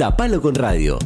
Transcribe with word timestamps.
Tapalo 0.00 0.40
con 0.40 0.54
radio. 0.54 0.96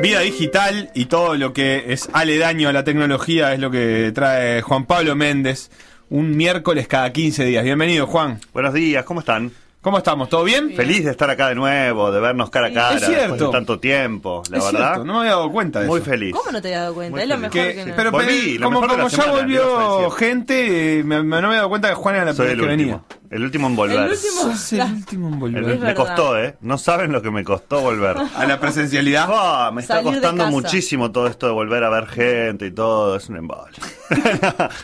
Vida 0.00 0.20
digital 0.20 0.90
y 0.94 1.06
todo 1.06 1.34
lo 1.36 1.52
que 1.52 1.92
es 1.92 2.08
aledaño 2.12 2.68
a 2.68 2.72
la 2.72 2.84
tecnología 2.84 3.52
es 3.52 3.58
lo 3.58 3.70
que 3.70 4.12
trae 4.14 4.62
Juan 4.62 4.86
Pablo 4.86 5.16
Méndez 5.16 5.70
un 6.08 6.36
miércoles 6.36 6.86
cada 6.86 7.12
15 7.12 7.44
días. 7.44 7.64
Bienvenido, 7.64 8.06
Juan. 8.06 8.38
Buenos 8.52 8.72
días, 8.74 9.04
¿cómo 9.04 9.20
están? 9.20 9.50
¿Cómo 9.80 9.98
estamos? 9.98 10.28
¿Todo 10.28 10.44
bien? 10.44 10.72
Feliz 10.74 11.04
de 11.04 11.10
estar 11.10 11.28
acá 11.30 11.48
de 11.48 11.54
nuevo, 11.56 12.10
de 12.12 12.20
vernos 12.20 12.48
cara 12.50 12.68
a 12.68 12.72
cara 12.72 12.96
Es 12.96 13.04
cierto. 13.06 13.20
después 13.20 13.40
de 13.40 13.48
tanto 13.50 13.78
tiempo, 13.80 14.42
la 14.50 14.58
Es 14.58 14.64
verdad. 14.64 14.78
cierto, 14.94 15.04
no 15.04 15.12
me 15.14 15.18
había 15.20 15.30
dado 15.32 15.50
cuenta 15.50 15.80
de 15.80 15.86
Muy 15.86 16.00
eso. 16.00 16.10
feliz. 16.10 16.32
¿Cómo 16.34 16.50
no 16.52 16.62
te 16.62 16.68
habías 16.68 16.80
dado 16.82 16.94
cuenta? 16.94 17.10
Muy 17.12 17.22
es 17.22 17.28
lo 17.28 17.38
mejor 17.38 17.50
Que- 17.52 17.74
que 17.74 17.86
no. 17.86 17.96
pero 17.96 18.10
Volví, 18.12 18.26
pero 18.26 18.60
lo 18.60 18.66
como, 18.66 18.80
mejor 18.80 18.90
de 18.90 18.96
la 18.96 19.02
como 19.04 19.08
ya 19.16 19.22
semana, 19.24 19.42
volvió 19.42 20.10
gente, 20.10 20.98
eh, 20.98 21.04
me, 21.04 21.22
me- 21.22 21.40
no 21.42 21.48
me 21.48 21.54
he 21.54 21.56
dado 21.56 21.68
cuenta 21.68 21.88
que 21.88 21.94
Juan 21.94 22.14
era 22.16 22.24
la 22.24 22.34
Soy 22.34 22.46
primera 22.54 22.72
el 22.72 22.78
que 22.78 22.82
último. 22.84 23.04
venía. 23.08 23.17
El 23.30 23.42
último 23.44 23.66
en 23.66 23.76
volver. 23.76 23.98
El 24.06 24.10
último. 24.12 24.40
Sos 24.42 24.72
el 24.72 24.80
último 24.92 25.28
en 25.28 25.38
volver. 25.38 25.78
Me 25.80 25.94
costó, 25.94 26.38
¿eh? 26.38 26.56
No 26.60 26.78
saben 26.78 27.12
lo 27.12 27.20
que 27.20 27.30
me 27.30 27.44
costó 27.44 27.80
volver. 27.80 28.16
A 28.36 28.46
la 28.46 28.58
presencialidad. 28.58 29.28
Ah, 29.30 29.70
me 29.72 29.82
está 29.82 29.96
Salir 29.96 30.12
costando 30.14 30.46
muchísimo 30.46 31.10
todo 31.12 31.26
esto 31.26 31.46
de 31.46 31.52
volver 31.52 31.84
a 31.84 31.90
ver 31.90 32.06
gente 32.06 32.66
y 32.66 32.70
todo, 32.70 33.16
es 33.16 33.28
un 33.28 33.36
embole. 33.36 33.72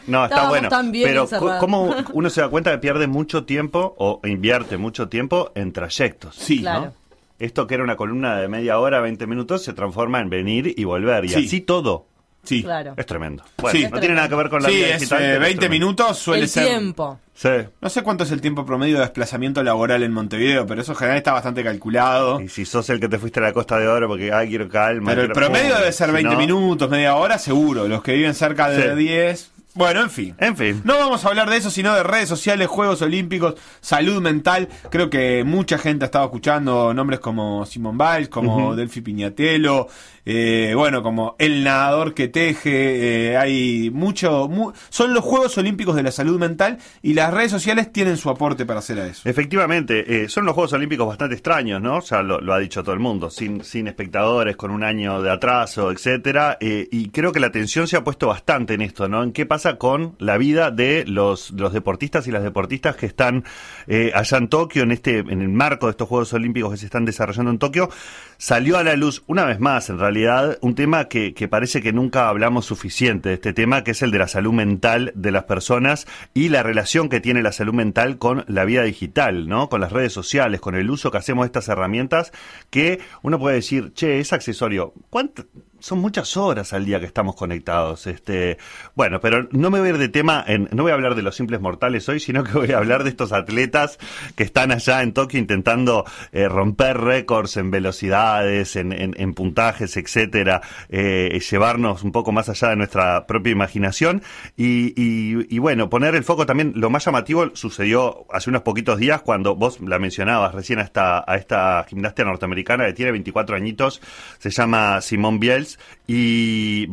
no, 0.07 0.25
está 0.25 0.37
Estábamos 0.37 0.49
bueno. 0.51 0.69
tan 0.69 0.93
bien 0.93 1.09
pero 1.09 1.23
encerrados. 1.23 1.61
¿cómo 1.61 1.95
uno 2.13 2.31
se 2.31 2.41
da 2.41 2.49
cuenta 2.49 2.71
que 2.73 2.79
pierde 2.79 3.07
mucho 3.07 3.45
tiempo 3.45 3.95
o 3.99 4.21
invierte 4.25 4.77
mucho 4.77 5.09
tiempo 5.09 5.51
en 5.55 5.73
trayectos? 5.73 6.35
Sí, 6.37 6.61
Claro. 6.61 6.81
¿no? 6.87 6.93
Esto 7.39 7.67
que 7.67 7.75
era 7.75 7.83
una 7.83 7.97
columna 7.97 8.37
de 8.37 8.47
media 8.49 8.79
hora, 8.79 9.01
20 9.01 9.27
minutos, 9.27 9.63
se 9.65 9.73
transforma 9.73 10.21
en 10.21 10.31
venir 10.31 10.73
y 10.77 10.85
volver. 10.85 11.25
Y 11.25 11.29
Sí. 11.31 11.47
así 11.47 11.61
todo. 11.61 12.07
Sí. 12.45 12.63
Claro. 12.63 12.95
Es 12.97 13.07
tremendo. 13.07 13.43
Bueno, 13.59 13.79
Sí. 13.79 13.87
no 13.91 13.99
tiene 14.01 14.15
nada 14.15 14.29
que 14.29 14.35
ver 14.35 14.49
con 14.49 14.63
la 14.63 14.69
Sí, 14.69 14.75
vida 14.77 14.87
es 14.89 15.01
digital. 15.01 15.19
eh, 15.19 15.23
pero 15.25 15.35
es 15.35 15.41
20 15.41 15.59
tremendo. 15.61 15.87
minutos, 15.87 16.19
suele 16.19 16.43
el 16.43 16.49
ser. 16.49 16.67
tiempo. 16.67 17.19
Sí. 17.35 17.49
No 17.81 17.89
sé 17.89 18.03
cuánto 18.03 18.23
es 18.25 18.31
el 18.31 18.41
tiempo 18.41 18.65
promedio 18.65 18.95
de 18.97 19.01
desplazamiento 19.01 19.63
laboral 19.63 20.03
en 20.05 20.13
Montevideo, 20.13 20.67
pero 20.67 20.83
eso 20.83 20.93
en 20.93 20.99
general 20.99 21.17
está 21.19 21.33
bastante 21.33 21.65
calculado. 21.65 22.41
Y 22.41 22.49
si 22.49 22.65
sos 22.65 22.89
el 22.91 23.01
que 23.01 23.09
te 23.09 23.19
fuiste 23.19 23.41
a 23.41 23.43
la 23.43 23.53
Costa 23.53 23.77
de 23.79 23.89
Oro 23.89 24.07
porque, 24.09 24.33
ay, 24.33 24.49
quiero 24.49 24.69
calma. 24.69 25.11
Pero 25.11 25.23
el 25.23 25.27
quiero 25.33 25.41
promedio 25.41 25.71
pum, 25.73 25.79
debe 25.81 25.93
ser 25.93 26.07
si 26.09 26.13
20 26.15 26.33
no- 26.33 26.39
minutos, 26.39 26.89
media 26.91 27.17
hora, 27.17 27.39
seguro. 27.39 27.89
Los 27.89 28.03
que 28.03 28.13
viven 28.13 28.35
cerca 28.35 28.69
de 28.69 28.91
Sí. 28.91 28.97
10. 28.97 29.51
Bueno, 29.75 30.03
en 30.03 30.11
fin. 30.11 30.35
En 30.39 30.57
fin. 30.57 30.81
No 30.85 30.97
vamos 30.99 31.25
a 31.25 31.29
hablar 31.29 31.51
de 31.51 31.57
eso, 31.57 31.69
sino 31.71 31.95
de 31.95 32.05
redes 32.05 32.29
sociales, 32.29 32.69
Juegos 32.69 33.03
Olímpicos, 33.03 33.55
salud 33.81 34.23
mental. 34.23 34.69
Creo 34.91 35.11
que 35.11 35.43
mucha 35.45 35.79
gente 35.79 36.05
ha 36.05 36.07
estado 36.07 36.27
escuchando 36.27 36.95
nombres 36.95 37.19
como 37.21 37.67
Simón 37.67 37.99
Biles, 37.99 38.29
como 38.29 38.77
Delphi 38.77 39.01
Piñatelo, 39.01 39.89
eh, 40.27 40.73
bueno, 40.77 41.03
como 41.03 41.35
El 41.39 41.65
Nadador 41.65 42.15
que 42.15 42.29
Teje. 42.29 43.33
eh, 43.33 43.37
hay 43.37 43.91
mucho. 43.93 44.49
mu- 44.49 44.73
son 44.91 45.13
los 45.13 45.25
Juegos 45.25 45.59
Olímpicos 45.59 45.97
de 45.97 46.03
la 46.05 46.13
salud 46.13 46.39
mental 46.39 46.79
y 47.03 47.15
las 47.15 47.35
redes 47.35 47.51
sociales 47.51 47.93
tienen 47.93 48.17
su 48.17 48.31
aporte 48.31 48.65
para 48.65 48.79
hacer 48.79 49.01
a 49.01 49.07
eso. 49.07 49.29
Efectivamente, 49.29 50.23
eh, 50.25 50.29
son 50.29 50.45
los 50.47 50.55
Juegos 50.55 50.73
Olímpicos 50.73 51.09
bastante 51.09 51.35
extraños, 51.35 51.83
¿no? 51.83 52.01
Ya 52.01 52.23
lo, 52.23 52.41
lo 52.41 52.55
ha 52.55 52.59
dicho 52.61 52.83
todo 52.85 52.95
el 52.95 53.01
mundo, 53.01 53.29
sin, 53.29 53.65
sin 53.65 53.89
espectadores, 53.89 54.57
con 54.57 54.71
un 54.71 54.85
año 54.85 55.21
de 55.21 55.31
atraso, 55.33 55.91
etcétera. 55.91 56.59
eh, 56.61 56.87
y 56.93 57.09
creo 57.09 57.33
que 57.33 57.41
la 57.41 57.49
atención 57.49 57.89
se 57.89 57.97
ha 57.97 58.05
puesto 58.05 58.29
bastante 58.29 58.75
en 58.75 58.81
esto, 58.83 59.09
¿no? 59.09 59.23
En 59.25 59.33
qué 59.33 59.45
pasa 59.47 59.64
con 59.79 60.15
la 60.19 60.37
vida 60.37 60.71
de 60.71 61.05
los, 61.07 61.55
deportistas 61.57 62.27
y 62.27 62.31
las 62.31 62.43
deportistas 62.43 62.97
que 62.97 63.07
están 63.07 63.45
eh, 63.87 64.13
allá 64.15 64.39
en 64.39 64.49
Tokio, 64.49 64.83
en 64.83 64.93
este, 64.93 65.19
en 65.19 65.41
el 65.41 65.49
marco 65.49 65.87
de 65.87 65.93
estos 65.93 66.09
Juegos 66.09 66.33
Olímpicos 66.33 66.71
que 66.73 66.77
se 66.77 66.87
están 66.87 67.05
desarrollando 67.05 67.51
en 67.51 67.59
Tokio. 67.59 67.89
Salió 68.37 68.79
a 68.79 68.85
la 68.85 68.97
luz, 68.97 69.23
una 69.27 69.45
vez 69.45 69.61
más, 69.61 69.89
en 69.91 69.99
realidad, 69.99 70.59
un 70.61 70.75
tema 70.75 71.07
que, 71.07 71.35
que 71.35 71.49
parece 71.49 71.83
que 71.83 71.93
nunca 71.93 72.29
hablamos 72.29 72.67
suficiente 72.67 73.31
de 73.31 73.37
este 73.37 73.53
tema, 73.53 73.85
que 73.85 73.93
es 73.93 74.03
el 74.03 74.11
de 74.11 74.19
la 74.19 74.29
salud 74.29 74.53
mental 74.53 75.13
de 75.15 75.31
las 75.31 75.45
personas 75.45 76.07
y 76.35 76.49
la 76.51 76.63
relación 76.63 77.09
que 77.09 77.21
tiene 77.21 77.43
la 77.43 77.53
salud 77.53 77.75
mental 77.75 78.19
con 78.19 78.45
la 78.49 78.65
vida 78.65 78.83
digital, 78.83 79.49
¿no? 79.49 79.69
Con 79.69 79.81
las 79.81 79.93
redes 79.93 80.13
sociales, 80.13 80.61
con 80.61 80.75
el 80.75 80.91
uso 80.91 81.11
que 81.11 81.19
hacemos 81.19 81.45
de 81.45 81.47
estas 81.47 81.69
herramientas, 81.69 82.33
que 82.71 83.01
uno 83.23 83.39
puede 83.39 83.57
decir, 83.57 83.93
che, 83.95 84.19
es 84.19 84.33
accesorio. 84.33 84.93
¿Cuánto? 85.11 85.45
Son 85.85 85.99
muchas 85.99 86.39
horas 86.39 86.73
al 86.73 86.87
día 86.87 86.99
que 86.99 87.05
estamos 87.05 87.37
conectados. 87.37 88.07
Este, 88.07 88.57
bueno, 88.95 89.21
pero 89.21 89.47
no 89.51 89.69
me 89.69 89.81
voy 89.81 89.89
a 89.89 89.91
ir 89.91 89.99
de 89.99 90.09
tema, 90.09 90.43
en, 90.47 90.67
no 90.73 90.83
voy 90.83 90.93
a 90.93 90.95
hablar 90.95 91.15
de 91.15 91.21
los 91.21 91.37
simples 91.37 91.61
mortales 91.61 92.09
hoy, 92.09 92.21
sino 92.21 92.43
que 92.43 92.53
voy 92.53 92.73
a 92.73 92.79
hablar 92.79 93.05
de 93.05 93.11
estos 93.11 93.33
atletas 93.33 93.99
que 94.35 94.45
están 94.45 94.73
allá 94.73 95.03
en 95.03 95.13
Tokio 95.13 95.39
intentando 95.39 96.07
eh, 96.33 96.49
romper 96.49 96.97
récords 96.97 97.59
en 97.59 97.71
velocidades, 97.71 98.77
en, 98.77 98.93
en- 98.93 99.15
en 99.19 99.35
puntajes, 99.35 99.95
etcétera, 99.99 100.63
eh, 100.89 101.39
llevarnos 101.51 102.03
un 102.03 102.13
poco 102.13 102.33
más 102.33 102.49
allá 102.49 102.71
de 102.71 102.77
nuestra 102.77 103.27
propia 103.27 103.53
imaginación 103.53 104.23
y, 104.57 104.95
y- 104.99 105.55
y 105.55 105.59
bueno, 105.59 105.91
poner 105.91 106.15
el 106.15 106.25
foco 106.25 106.47
también. 106.47 106.73
Lo 106.77 106.89
más 106.89 107.05
llamativo 107.05 107.51
sucedió 107.55 108.25
hace 108.33 108.49
unos 108.49 108.63
poquitos 108.63 108.99
días 108.99 109.21
cuando 109.21 109.55
vos 109.55 109.79
la 109.83 109.99
mencionabas 109.99 110.55
recién 110.55 110.79
a 110.79 110.83
esta, 110.83 111.23
a 111.31 111.37
esta 111.37 111.85
gimnasta 111.87 112.25
norteamericana 112.25 112.87
que 112.87 112.95
tiene 112.95 113.11
24 113.13 113.55
añitos, 113.55 114.01
se 114.39 114.49
llama 114.49 115.03
Simone 115.03 115.37
Biels 115.39 115.74
y 116.07 116.87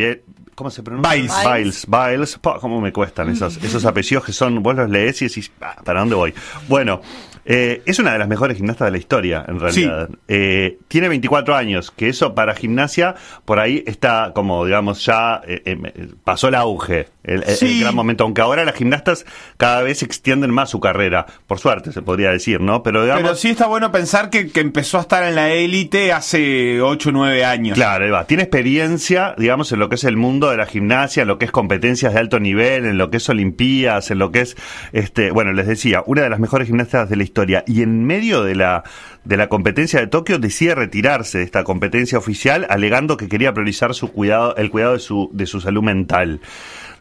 ¿cómo 0.55 0.69
se 0.69 0.83
pronuncia? 0.83 1.13
Biles. 1.13 1.33
Biles, 1.43 1.87
Biles, 1.87 2.39
cómo 2.59 2.81
me 2.81 2.91
cuestan 2.93 3.29
esos, 3.29 3.57
esos 3.63 3.85
apellidos 3.85 4.25
que 4.25 4.33
son, 4.33 4.61
vos 4.61 4.75
los 4.75 4.89
lees 4.89 5.21
y 5.21 5.27
decís, 5.27 5.51
"Ah, 5.61 5.75
¿para 5.83 6.01
dónde 6.01 6.15
voy? 6.15 6.33
Bueno, 6.67 7.01
eh, 7.45 7.81
es 7.85 7.97
una 7.99 8.13
de 8.13 8.19
las 8.19 8.27
mejores 8.27 8.57
gimnastas 8.57 8.85
de 8.87 8.91
la 8.91 8.97
historia, 8.97 9.43
en 9.47 9.59
realidad. 9.59 10.09
Eh, 10.27 10.77
tiene 10.87 11.09
24 11.09 11.55
años, 11.55 11.89
que 11.91 12.09
eso 12.09 12.35
para 12.35 12.53
gimnasia, 12.53 13.15
por 13.45 13.59
ahí 13.59 13.83
está 13.87 14.31
como, 14.35 14.63
digamos, 14.65 15.03
ya 15.05 15.41
eh, 15.45 15.77
pasó 16.23 16.49
el 16.49 16.55
auge, 16.55 17.07
el, 17.23 17.43
el- 17.43 17.55
Sí. 17.55 17.77
el 17.77 17.81
gran 17.81 17.95
momento, 17.95 18.23
aunque 18.23 18.41
ahora 18.41 18.65
las 18.65 18.75
gimnastas 18.75 19.25
cada 19.57 19.81
vez 19.81 20.01
extienden 20.03 20.51
más 20.51 20.69
su 20.69 20.79
carrera, 20.79 21.25
por 21.47 21.59
suerte 21.59 21.91
se 21.91 22.01
podría 22.01 22.31
decir, 22.31 22.61
¿no? 22.61 22.83
Pero 22.83 23.03
digamos... 23.03 23.23
Pero 23.23 23.35
sí 23.35 23.49
está 23.49 23.67
bueno 23.67 23.91
pensar 23.91 24.29
que, 24.29 24.49
que 24.49 24.59
empezó 24.59 24.97
a 24.97 25.01
estar 25.01 25.23
en 25.23 25.35
la 25.35 25.49
élite 25.51 26.11
hace 26.13 26.81
8 26.81 27.09
o 27.09 27.11
9 27.11 27.45
años. 27.45 27.75
Claro, 27.75 28.05
ahí 28.05 28.11
va. 28.11 28.25
Tiene 28.25 28.43
experiencia, 28.43 29.35
digamos, 29.37 29.71
en 29.71 29.79
lo 29.79 29.89
que 29.89 29.95
es 29.95 30.03
el 30.03 30.17
mundo 30.17 30.49
de 30.49 30.57
la 30.57 30.65
gimnasia, 30.65 31.21
en 31.21 31.27
lo 31.27 31.37
que 31.37 31.45
es 31.45 31.51
competencias 31.51 32.13
de 32.13 32.19
alto 32.19 32.39
nivel, 32.39 32.85
en 32.85 32.97
lo 32.97 33.09
que 33.11 33.17
es 33.17 33.29
olimpiadas, 33.29 34.09
en 34.11 34.19
lo 34.19 34.31
que 34.31 34.41
es, 34.41 34.55
este, 34.93 35.31
bueno, 35.31 35.53
les 35.53 35.67
decía, 35.67 36.03
una 36.05 36.21
de 36.23 36.29
las 36.29 36.39
mejores 36.39 36.67
gimnastas 36.67 37.09
de 37.09 37.15
la 37.15 37.23
historia. 37.23 37.63
Y 37.67 37.81
en 37.83 38.03
medio 38.05 38.43
de 38.43 38.55
la, 38.55 38.83
de 39.23 39.37
la 39.37 39.47
competencia 39.49 39.99
de 39.99 40.07
Tokio 40.07 40.39
decide 40.39 40.73
retirarse 40.75 41.37
de 41.39 41.43
esta 41.43 41.63
competencia 41.63 42.17
oficial, 42.17 42.65
alegando 42.69 43.17
que 43.17 43.27
quería 43.27 43.53
priorizar 43.53 43.93
su 43.93 44.11
cuidado, 44.11 44.55
el 44.55 44.69
cuidado 44.71 44.93
de 44.93 44.99
su, 44.99 45.29
de 45.33 45.45
su 45.45 45.61
salud 45.61 45.83
mental. 45.83 46.39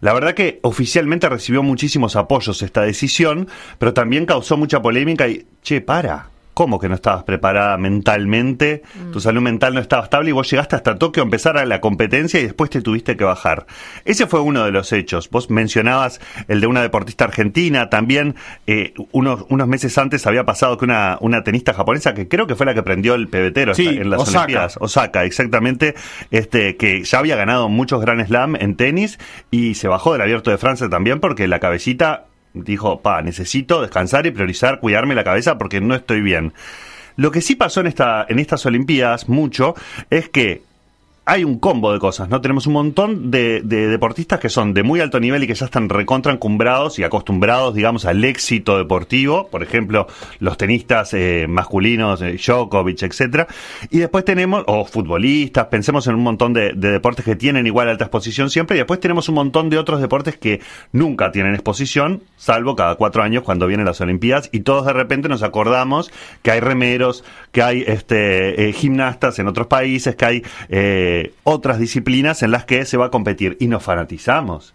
La 0.01 0.13
verdad 0.15 0.35
que 0.35 0.61
oficialmente 0.63 1.29
recibió 1.29 1.63
muchísimos 1.63 2.17
apoyos 2.17 2.63
esta 2.63 2.83
decisión, 2.83 3.49
pero 3.79 3.93
también 3.93 4.27
causó 4.27 4.57
mucha 4.57 4.81
polémica 4.81 5.29
y, 5.29 5.47
che, 5.63 5.81
para. 5.81 6.31
¿Cómo 6.61 6.79
que 6.79 6.91
no 6.91 6.95
estabas 6.95 7.25
preparada 7.25 7.79
mentalmente? 7.79 8.83
Tu 9.15 9.21
salud 9.21 9.41
mental 9.41 9.73
no 9.73 9.81
estaba 9.81 10.03
estable 10.05 10.29
y 10.29 10.33
vos 10.33 10.51
llegaste 10.51 10.77
hasta 10.77 10.97
Tokio 10.97 11.23
a 11.23 11.25
empezar 11.25 11.57
a 11.57 11.65
la 11.65 11.81
competencia 11.81 12.39
y 12.39 12.43
después 12.43 12.69
te 12.69 12.83
tuviste 12.83 13.17
que 13.17 13.25
bajar. 13.25 13.65
Ese 14.05 14.27
fue 14.27 14.41
uno 14.41 14.63
de 14.67 14.71
los 14.71 14.93
hechos. 14.93 15.31
Vos 15.31 15.49
mencionabas 15.49 16.21
el 16.49 16.61
de 16.61 16.67
una 16.67 16.83
deportista 16.83 17.25
argentina. 17.25 17.89
También 17.89 18.35
eh, 18.67 18.93
unos, 19.11 19.47
unos 19.49 19.69
meses 19.69 19.97
antes 19.97 20.27
había 20.27 20.45
pasado 20.45 20.77
que 20.77 20.85
una, 20.85 21.17
una 21.23 21.43
tenista 21.45 21.73
japonesa, 21.73 22.13
que 22.13 22.29
creo 22.29 22.47
que 22.47 22.57
fue 22.57 22.67
la 22.67 22.75
que 22.75 22.83
prendió 22.83 23.15
el 23.15 23.29
pebetero 23.29 23.75
Sí, 23.75 23.89
en 23.89 24.11
las 24.11 24.21
Osaka. 24.21 24.41
Olimpiadas. 24.41 24.77
Osaka, 24.83 25.25
exactamente, 25.25 25.95
este, 26.31 26.77
que 26.77 27.05
ya 27.05 27.21
había 27.21 27.37
ganado 27.37 27.71
muchos 27.71 28.03
Grand 28.03 28.23
Slam 28.27 28.57
en 28.57 28.77
tenis 28.77 29.19
y 29.51 29.77
se 29.77 29.89
bajó 29.89 30.13
del 30.13 30.21
abierto 30.21 30.51
de 30.51 30.59
Francia 30.59 30.91
también 30.91 31.21
porque 31.21 31.49
la 31.49 31.59
cabecita 31.59 32.27
dijo, 32.55 33.01
pa, 33.01 33.23
necesito 33.23 33.81
descansar 33.81 34.27
y 34.27 34.31
priorizar, 34.31 34.81
cuidarme 34.81 35.15
la 35.15 35.25
cabeza 35.25 35.59
porque 35.59 35.81
no 35.81 35.95
estoy 35.95 36.21
bien. 36.21 36.53
Lo 37.17 37.31
que 37.31 37.41
sí 37.41 37.55
pasó 37.55 37.81
en, 37.81 37.87
esta, 37.87 38.25
en 38.29 38.39
estas 38.39 38.65
Olimpiadas 38.67 39.29
mucho 39.29 39.75
es 40.11 40.29
que 40.29 40.63
hay 41.27 41.45
un 41.45 41.59
combo 41.59 41.93
de 41.93 41.99
cosas, 41.99 42.29
¿no? 42.29 42.41
Tenemos 42.41 42.67
un 42.67 42.73
montón 42.73 43.31
de, 43.31 43.61
deportistas 43.63 44.41
que 44.41 44.49
son 44.49 44.75
de 44.75 44.83
muy 44.83 45.01
alto 45.01 45.21
nivel 45.21 45.45
y 45.45 45.47
que 45.47 45.55
ya 45.55 45.67
están 45.67 45.89
recontra 45.89 46.33
encumbrados 46.33 46.99
y 46.99 47.05
acostumbrados, 47.05 47.75
digamos, 47.75 48.05
al 48.05 48.25
éxito 48.25 48.79
deportivo. 48.79 49.49
Por 49.49 49.63
ejemplo, 49.63 50.07
los 50.41 50.57
tenistas 50.57 51.13
eh, 51.15 51.47
masculinos, 51.49 52.23
eh, 52.23 52.37
Djokovic, 52.45 53.03
etcétera. 53.03 53.47
Y 53.91 53.99
después 53.99 54.25
tenemos, 54.25 54.65
o 54.67 54.85
futbolistas, 54.87 55.67
pensemos 55.67 56.07
en 56.07 56.15
un 56.15 56.23
montón 56.23 56.53
de, 56.53 56.73
deportes 56.73 57.25
que 57.25 57.37
tienen 57.37 57.67
igual 57.67 57.89
alta 57.89 58.05
exposición 58.05 58.51
siempre. 58.51 58.77
Y 58.77 58.79
después 58.79 58.99
tenemos 58.99 59.29
un 59.29 59.37
montón 59.37 59.71
de 59.71 59.79
otros 59.79 60.01
deportes 60.01 60.37
que 60.37 60.61
nunca 60.93 61.31
tienen 61.31 61.55
exposición, 61.55 62.23
salvo 62.37 62.75
cada 62.75 62.95
cuatro 62.95 63.23
años 63.23 63.45
cuando 63.45 63.67
vienen 63.67 63.87
las 63.87 64.01
Olimpiadas. 64.01 64.49
Y 64.53 64.61
todos 64.61 64.87
de 64.87 64.95
repente 64.95 65.29
nos 65.29 65.43
acordamos 65.43 66.11
que 66.43 66.51
hay 66.51 66.61
remeros, 66.61 67.25
que 67.53 67.63
hay 67.63 67.85
este, 67.87 68.69
eh, 68.69 68.73
gimnastas 68.73 69.39
en 69.39 69.47
otros 69.47 69.67
países, 69.67 70.17
que 70.17 70.25
hay 70.25 70.43
otras 71.45 71.79
disciplinas 71.79 72.43
en 72.43 72.51
las 72.51 72.65
que 72.65 72.85
se 72.85 72.97
va 72.97 73.07
a 73.07 73.11
competir 73.11 73.57
y 73.61 73.69
nos 73.69 73.83
fanatizamos. 73.83 74.75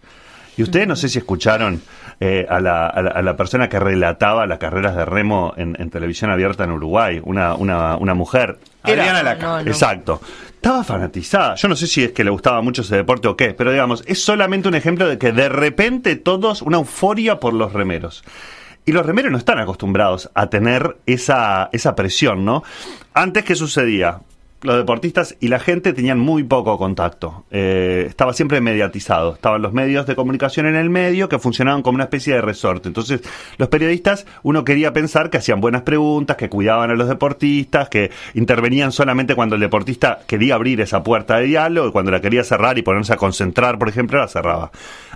Y 0.56 0.62
ustedes 0.62 0.88
no 0.88 0.96
sé 0.96 1.08
si 1.08 1.18
escucharon 1.18 1.82
eh, 2.18 2.46
a, 2.48 2.60
la, 2.60 2.86
a, 2.86 3.20
la, 3.22 3.36
persona 3.36 3.68
que 3.68 3.78
relataba 3.78 4.46
las 4.46 4.58
carreras 4.58 4.96
de 4.96 5.04
remo 5.04 5.52
en, 5.56 5.90
televisión 5.90 6.30
abierta 6.30 6.64
en 6.64 6.70
Uruguay, 6.70 7.20
una, 7.22 7.54
una, 7.54 7.96
una 7.96 8.14
mujer. 8.14 8.58
Adriana 8.82 9.22
Laca. 9.22 9.60
Exacto. 9.60 10.20
Estaba 10.54 10.82
fanatizada. 10.82 11.56
Yo 11.56 11.68
no 11.68 11.76
sé 11.76 11.86
si 11.86 12.04
es 12.04 12.12
que 12.12 12.24
le 12.24 12.30
gustaba 12.30 12.62
mucho 12.62 12.80
ese 12.80 12.96
deporte 12.96 13.28
o 13.28 13.36
qué, 13.36 13.52
pero 13.52 13.70
digamos, 13.70 14.02
es 14.06 14.24
solamente 14.24 14.68
un 14.68 14.74
ejemplo 14.74 15.06
de 15.06 15.18
que 15.18 15.32
de 15.32 15.50
repente 15.50 16.16
todos, 16.16 16.62
una 16.62 16.78
euforia 16.78 17.38
por 17.38 17.52
los 17.52 17.74
remeros. 17.74 18.24
Y 18.86 18.92
los 18.92 19.04
remeros 19.04 19.32
no 19.32 19.38
están 19.38 19.58
acostumbrados 19.58 20.30
a 20.34 20.48
tener 20.48 20.96
esa, 21.04 21.68
esa 21.72 21.94
presión, 21.94 22.44
¿no? 22.44 22.62
Antes, 23.12 23.44
¿qué 23.44 23.54
sucedía? 23.54 24.20
Los 24.66 24.76
deportistas 24.76 25.36
y 25.40 25.48
la 25.48 25.58
gente 25.58 25.92
tenían 25.92 26.18
muy 26.18 26.44
poco 26.44 26.76
contacto. 26.78 27.44
Eh, 27.50 28.04
estaba 28.08 28.32
siempre 28.32 28.60
mediatizado. 28.60 29.34
Estaban 29.34 29.62
los 29.62 29.72
medios 29.72 30.06
de 30.06 30.14
comunicación 30.14 30.66
en 30.66 30.74
el 30.74 30.90
medio 30.90 31.28
que 31.28 31.38
funcionaban 31.38 31.82
como 31.82 31.96
una 31.96 32.04
especie 32.04 32.34
de 32.34 32.42
resorte. 32.42 32.88
Entonces, 32.88 33.22
los 33.56 33.68
periodistas, 33.68 34.26
uno 34.42 34.64
quería 34.64 34.92
pensar 34.92 35.30
que 35.30 35.38
hacían 35.38 35.60
buenas 35.60 35.82
preguntas, 35.82 36.36
que 36.36 36.48
cuidaban 36.48 36.90
a 36.90 36.94
los 36.94 37.08
deportistas, 37.08 37.88
que 37.88 38.10
intervenían 38.34 38.92
solamente 38.92 39.34
cuando 39.34 39.54
el 39.54 39.60
deportista 39.60 40.20
quería 40.26 40.56
abrir 40.56 40.80
esa 40.80 41.02
puerta 41.02 41.36
de 41.38 41.46
diálogo, 41.46 41.88
y 41.88 41.92
cuando 41.92 42.10
la 42.10 42.20
quería 42.20 42.44
cerrar 42.44 42.78
y 42.78 42.82
ponerse 42.82 43.12
a 43.12 43.16
concentrar, 43.16 43.78
por 43.78 43.88
ejemplo, 43.88 44.18
la 44.18 44.28
cerraba. 44.28 44.70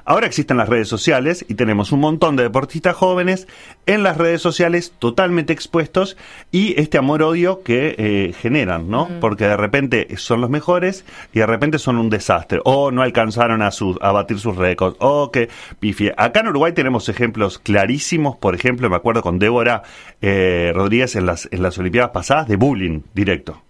Ahora 0.05 0.26
existen 0.26 0.56
las 0.56 0.69
redes 0.69 0.88
sociales 0.88 1.44
y 1.49 1.55
tenemos 1.55 1.93
un 1.93 2.00
montón 2.00 2.37
de 2.37 2.44
deportistas 2.44 2.97
jóvenes 2.97 3.47
en 3.87 4.02
las 4.02 4.17
redes 4.17 4.43
sociales 4.43 4.93
totalmente 4.99 5.52
expuestos 5.52 6.17
y 6.50 6.81
este 6.81 6.99
amor-odio 6.99 7.62
que 7.62 7.94
eh, 7.99 8.32
generan, 8.32 8.91
¿no? 8.91 9.08
Porque 9.20 9.44
de 9.44 9.56
repente 9.56 10.08
son 10.17 10.41
los 10.41 10.50
mejores 10.50 11.05
y 11.32 11.41
de 11.41 11.47
repente 11.47 11.79
son 11.79 11.99
un 11.99 12.11
desastre 12.11 12.61
o 12.64 12.91
no 12.91 13.02
alcanzaron 13.02 13.62
a, 13.62 13.70
a 14.00 14.12
batir 14.12 14.38
sus 14.38 14.56
récords 14.56 14.97
o 15.00 15.31
que 15.31 15.49
pifie. 15.79 16.14
Acá 16.17 16.41
en 16.41 16.49
Uruguay 16.49 16.73
tenemos 16.73 17.08
ejemplos 17.08 17.58
clarísimos, 17.58 18.37
por 18.37 18.55
ejemplo, 18.55 18.88
me 18.91 18.97
acuerdo 18.97 19.23
con 19.23 19.38
Débora 19.38 19.82
eh, 20.20 20.73
Rodríguez 20.75 21.17
en 21.17 21.26
las, 21.26 21.49
en 21.50 21.62
las 21.62 21.79
Olimpiadas 21.79 22.11
pasadas 22.11 22.49
de 22.49 22.56
bullying 22.56 23.00
directo. 23.14 23.62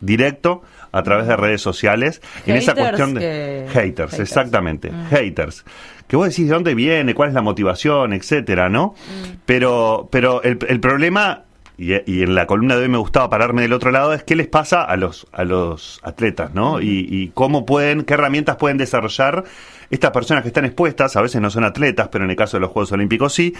Directo 0.00 0.62
a 0.92 1.02
través 1.02 1.26
de 1.26 1.36
redes 1.36 1.60
sociales 1.60 2.20
en 2.46 2.56
esa 2.56 2.74
cuestión 2.74 3.14
de 3.14 3.66
haters, 3.72 4.18
exactamente, 4.18 4.90
mm. 4.90 5.06
haters. 5.08 5.64
Que 6.06 6.16
vos 6.16 6.28
decís 6.28 6.46
de 6.46 6.54
dónde 6.54 6.74
viene, 6.74 7.14
cuál 7.14 7.30
es 7.30 7.34
la 7.34 7.42
motivación, 7.42 8.12
etcétera, 8.12 8.68
¿no? 8.68 8.88
Mm. 8.88 9.36
Pero, 9.44 10.08
pero 10.10 10.42
el, 10.42 10.58
el 10.68 10.80
problema 10.80 11.44
y, 11.78 11.92
y, 12.10 12.22
en 12.22 12.34
la 12.34 12.46
columna 12.46 12.76
de 12.76 12.82
hoy 12.82 12.88
me 12.88 12.98
gustaba 12.98 13.28
pararme 13.28 13.62
del 13.62 13.74
otro 13.74 13.90
lado, 13.90 14.14
es 14.14 14.22
qué 14.22 14.34
les 14.34 14.46
pasa 14.46 14.82
a 14.82 14.96
los, 14.96 15.26
a 15.32 15.44
los 15.44 16.00
atletas, 16.02 16.54
¿no? 16.54 16.80
Y, 16.80 17.06
y, 17.10 17.28
cómo 17.34 17.66
pueden, 17.66 18.04
qué 18.04 18.14
herramientas 18.14 18.56
pueden 18.56 18.78
desarrollar 18.78 19.44
estas 19.90 20.10
personas 20.10 20.42
que 20.42 20.48
están 20.48 20.64
expuestas, 20.64 21.16
a 21.16 21.22
veces 21.22 21.40
no 21.40 21.50
son 21.50 21.64
atletas, 21.64 22.08
pero 22.10 22.24
en 22.24 22.30
el 22.30 22.36
caso 22.36 22.56
de 22.56 22.62
los 22.62 22.70
Juegos 22.70 22.92
Olímpicos 22.92 23.34
sí, 23.34 23.54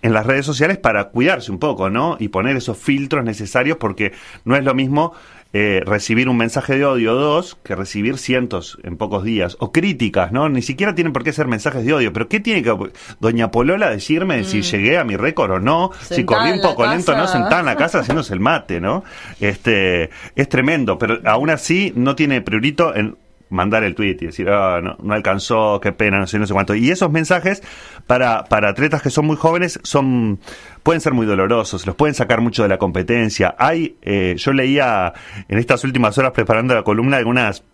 en 0.00 0.12
las 0.12 0.24
redes 0.24 0.46
sociales 0.46 0.78
para 0.78 1.08
cuidarse 1.08 1.50
un 1.50 1.58
poco, 1.58 1.90
¿no? 1.90 2.16
Y 2.20 2.28
poner 2.28 2.56
esos 2.56 2.78
filtros 2.78 3.24
necesarios 3.24 3.78
porque 3.78 4.12
no 4.44 4.54
es 4.54 4.64
lo 4.64 4.74
mismo 4.74 5.12
eh, 5.58 5.80
recibir 5.86 6.28
un 6.28 6.36
mensaje 6.36 6.76
de 6.76 6.84
odio 6.84 7.14
dos 7.14 7.56
que 7.62 7.74
recibir 7.74 8.18
cientos 8.18 8.78
en 8.82 8.98
pocos 8.98 9.24
días. 9.24 9.56
O 9.58 9.72
críticas, 9.72 10.30
¿no? 10.30 10.50
Ni 10.50 10.60
siquiera 10.60 10.94
tienen 10.94 11.14
por 11.14 11.24
qué 11.24 11.32
ser 11.32 11.46
mensajes 11.46 11.82
de 11.82 11.94
odio. 11.94 12.12
Pero 12.12 12.28
¿qué 12.28 12.40
tiene 12.40 12.62
que 12.62 12.76
Doña 13.20 13.50
Polola 13.50 13.88
decirme 13.88 14.44
si 14.44 14.58
mm. 14.58 14.62
llegué 14.62 14.98
a 14.98 15.04
mi 15.04 15.16
récord 15.16 15.52
o 15.52 15.58
no? 15.58 15.92
si 16.02 16.24
corrí 16.24 16.50
un 16.50 16.60
poco 16.60 16.86
lento 16.86 17.16
no, 17.16 17.26
sentada 17.26 17.60
en 17.60 17.66
la 17.66 17.76
casa 17.76 18.00
haciéndose 18.00 18.34
el 18.34 18.40
mate, 18.40 18.82
¿no? 18.82 19.02
Este, 19.40 20.10
es 20.34 20.48
tremendo. 20.50 20.98
Pero 20.98 21.20
aún 21.24 21.48
así 21.48 21.90
no 21.96 22.14
tiene 22.16 22.42
priorito 22.42 22.94
en 22.94 23.16
mandar 23.48 23.84
el 23.84 23.94
tweet 23.94 24.16
y 24.20 24.26
decir, 24.26 24.48
ah, 24.48 24.80
no, 24.82 24.96
no, 25.00 25.14
alcanzó, 25.14 25.80
qué 25.80 25.92
pena, 25.92 26.18
no 26.18 26.26
sé, 26.26 26.38
no 26.38 26.46
sé 26.46 26.52
cuánto. 26.52 26.74
Y 26.74 26.90
esos 26.90 27.10
mensajes 27.10 27.62
para, 28.06 28.44
para 28.44 28.70
atletas 28.70 29.02
que 29.02 29.10
son 29.10 29.26
muy 29.26 29.36
jóvenes 29.36 29.80
son 29.82 30.40
pueden 30.82 31.00
ser 31.00 31.14
muy 31.14 31.26
dolorosos, 31.26 31.86
los 31.86 31.96
pueden 31.96 32.14
sacar 32.14 32.40
mucho 32.40 32.62
de 32.62 32.68
la 32.68 32.78
competencia. 32.78 33.54
Hay, 33.58 33.96
eh, 34.02 34.34
yo 34.38 34.52
leía 34.52 35.12
en 35.48 35.58
estas 35.58 35.84
últimas 35.84 36.16
horas 36.18 36.32
preparando 36.32 36.74
la 36.74 36.82
columna 36.82 37.16
algunas 37.16 37.64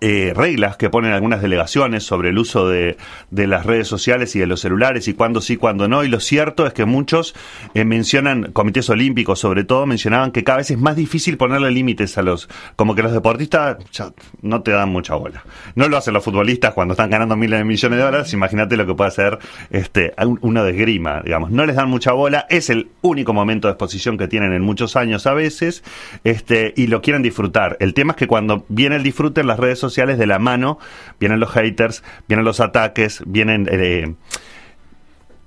eh, 0.00 0.32
reglas 0.34 0.76
que 0.76 0.90
ponen 0.90 1.12
algunas 1.12 1.40
delegaciones 1.40 2.04
sobre 2.04 2.30
el 2.30 2.38
uso 2.38 2.68
de, 2.68 2.96
de, 3.30 3.46
las 3.46 3.64
redes 3.64 3.86
sociales 3.86 4.34
y 4.34 4.40
de 4.40 4.46
los 4.46 4.60
celulares 4.60 5.06
y 5.08 5.14
cuándo 5.14 5.40
sí, 5.40 5.56
cuándo 5.56 5.88
no. 5.88 6.02
Y 6.02 6.08
lo 6.08 6.20
cierto 6.20 6.66
es 6.66 6.72
que 6.72 6.84
muchos 6.84 7.34
eh, 7.74 7.84
mencionan, 7.84 8.50
comités 8.52 8.90
olímpicos 8.90 9.38
sobre 9.38 9.64
todo, 9.64 9.86
mencionaban 9.86 10.32
que 10.32 10.42
cada 10.42 10.58
vez 10.58 10.70
es 10.70 10.78
más 10.78 10.96
difícil 10.96 11.36
ponerle 11.36 11.70
límites 11.70 12.18
a 12.18 12.22
los, 12.22 12.48
como 12.76 12.94
que 12.94 13.02
los 13.02 13.12
deportistas 13.12 13.78
ya 13.92 14.12
no 14.42 14.62
te 14.62 14.72
dan 14.72 14.88
mucha 14.88 15.14
bola. 15.14 15.44
No 15.76 15.88
lo 15.88 15.96
hacen 15.96 16.12
los 16.12 16.24
futbolistas 16.24 16.74
cuando 16.74 16.94
están 16.94 17.10
ganando 17.10 17.36
miles 17.36 17.60
de 17.60 17.64
millones 17.64 17.98
de 17.98 18.04
dólares, 18.04 18.32
imagínate 18.32 18.76
lo 18.76 18.86
que 18.86 18.94
puede 18.94 19.08
hacer 19.08 19.38
este, 19.70 20.12
uno 20.40 20.64
de 20.64 20.72
esgrima, 20.72 21.22
digamos. 21.22 21.50
No 21.50 21.66
les 21.66 21.76
dan 21.76 21.88
mucha 21.88 22.12
bola, 22.12 22.46
es 22.50 22.68
el 22.68 22.88
único 23.02 23.32
momento 23.32 23.68
de 23.68 23.72
exposición 23.72 24.18
que 24.18 24.26
tienen 24.26 24.52
en 24.52 24.62
muchos 24.62 24.96
años 24.96 25.26
a 25.26 25.34
veces, 25.34 25.84
este, 26.24 26.74
y 26.76 26.88
lo 26.88 27.00
quieren 27.00 27.22
disfrutar. 27.22 27.76
El 27.80 27.94
tema 27.94 28.12
es 28.12 28.16
que 28.16 28.26
cuando 28.26 28.64
viene 28.68 28.96
el 28.96 29.02
disfrute 29.02 29.40
en 29.40 29.46
las 29.46 29.58
redes 29.58 29.78
sociales 29.78 29.83
de 29.92 30.26
la 30.26 30.38
mano, 30.38 30.78
vienen 31.20 31.40
los 31.40 31.50
haters, 31.50 32.02
vienen 32.28 32.44
los 32.44 32.60
ataques, 32.60 33.22
vienen 33.26 33.68
eh, 33.70 34.14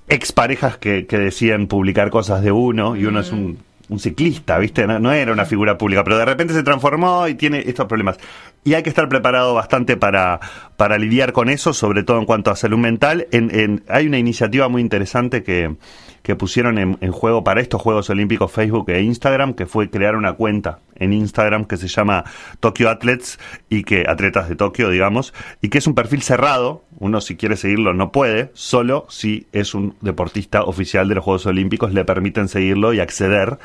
exparejas 0.07 0.77
que, 0.77 1.05
que 1.05 1.17
decían 1.17 1.67
publicar 1.67 2.09
cosas 2.09 2.41
de 2.41 2.51
uno 2.51 2.95
y 2.95 3.05
uno 3.05 3.19
es 3.19 3.31
un, 3.31 3.59
ciclista, 3.99 4.57
¿viste? 4.57 4.85
No, 4.85 5.13
era 5.13 5.31
una 5.31 5.45
figura 5.45 5.77
pública, 5.77 6.03
pero 6.03 6.17
de 6.17 6.25
repente 6.25 6.53
se 6.53 6.61
transformó 6.61 7.25
y 7.29 7.35
tiene 7.35 7.63
estos 7.65 7.85
problemas. 7.85 8.17
Y 8.65 8.73
hay 8.73 8.83
que 8.83 8.89
estar 8.89 9.07
preparado 9.07 9.53
bastante 9.53 9.95
para, 9.95 10.41
para 10.75 10.97
lidiar 10.97 11.31
con 11.31 11.47
eso, 11.47 11.73
sobre 11.73 12.03
todo 12.03 12.19
en 12.19 12.25
cuanto 12.25 12.51
a 12.51 12.57
salud 12.57 12.77
mental. 12.77 13.27
En, 13.31 13.83
hay 13.87 14.07
una 14.07 14.17
iniciativa 14.17 14.67
muy 14.67 14.81
interesante 14.81 15.41
que, 15.41 15.73
que 16.27 16.35
pusieron 16.35 16.77
en, 16.77 17.11
juego 17.13 17.45
para 17.45 17.61
estos 17.61 17.81
Juegos 17.81 18.09
Olímpicos 18.09 18.51
Facebook 18.51 18.89
e 18.89 19.01
Instagram, 19.01 19.53
que 19.53 19.65
fue 19.65 19.89
crear 19.89 20.17
una 20.17 20.33
cuenta 20.33 20.79
en 20.97 21.13
Instagram 21.13 21.63
que 21.63 21.77
se 21.77 21.87
llama 21.87 22.25
Tokyo 22.59 22.89
Athletes 22.89 23.39
y 23.69 23.83
que 23.83 24.03
atletas 24.05 24.49
de 24.49 24.57
Tokio, 24.57 24.89
digamos, 24.89 25.33
y 25.61 25.69
que 25.69 25.77
es 25.77 25.87
un 25.87 25.95
perfil 25.95 26.21
cerrado. 26.21 26.83
Uno 26.99 27.21
si 27.21 27.37
quiere 27.37 27.55
seguirlo 27.55 27.93
no 27.93 28.11
puede, 28.11 28.51
solo 28.55 29.05
si 29.07 29.47
es 29.53 29.73
un 29.73 29.95
deportista 30.01 30.63
oficial 30.63 31.07
de 31.07 31.15
los 31.15 31.23
Juegos 31.23 31.45
Olímpicos 31.45 31.93
le 31.93 32.03
permiten 32.03 32.49
seguirlo 32.49 32.91
y 32.91 32.99
acceder 32.99 33.57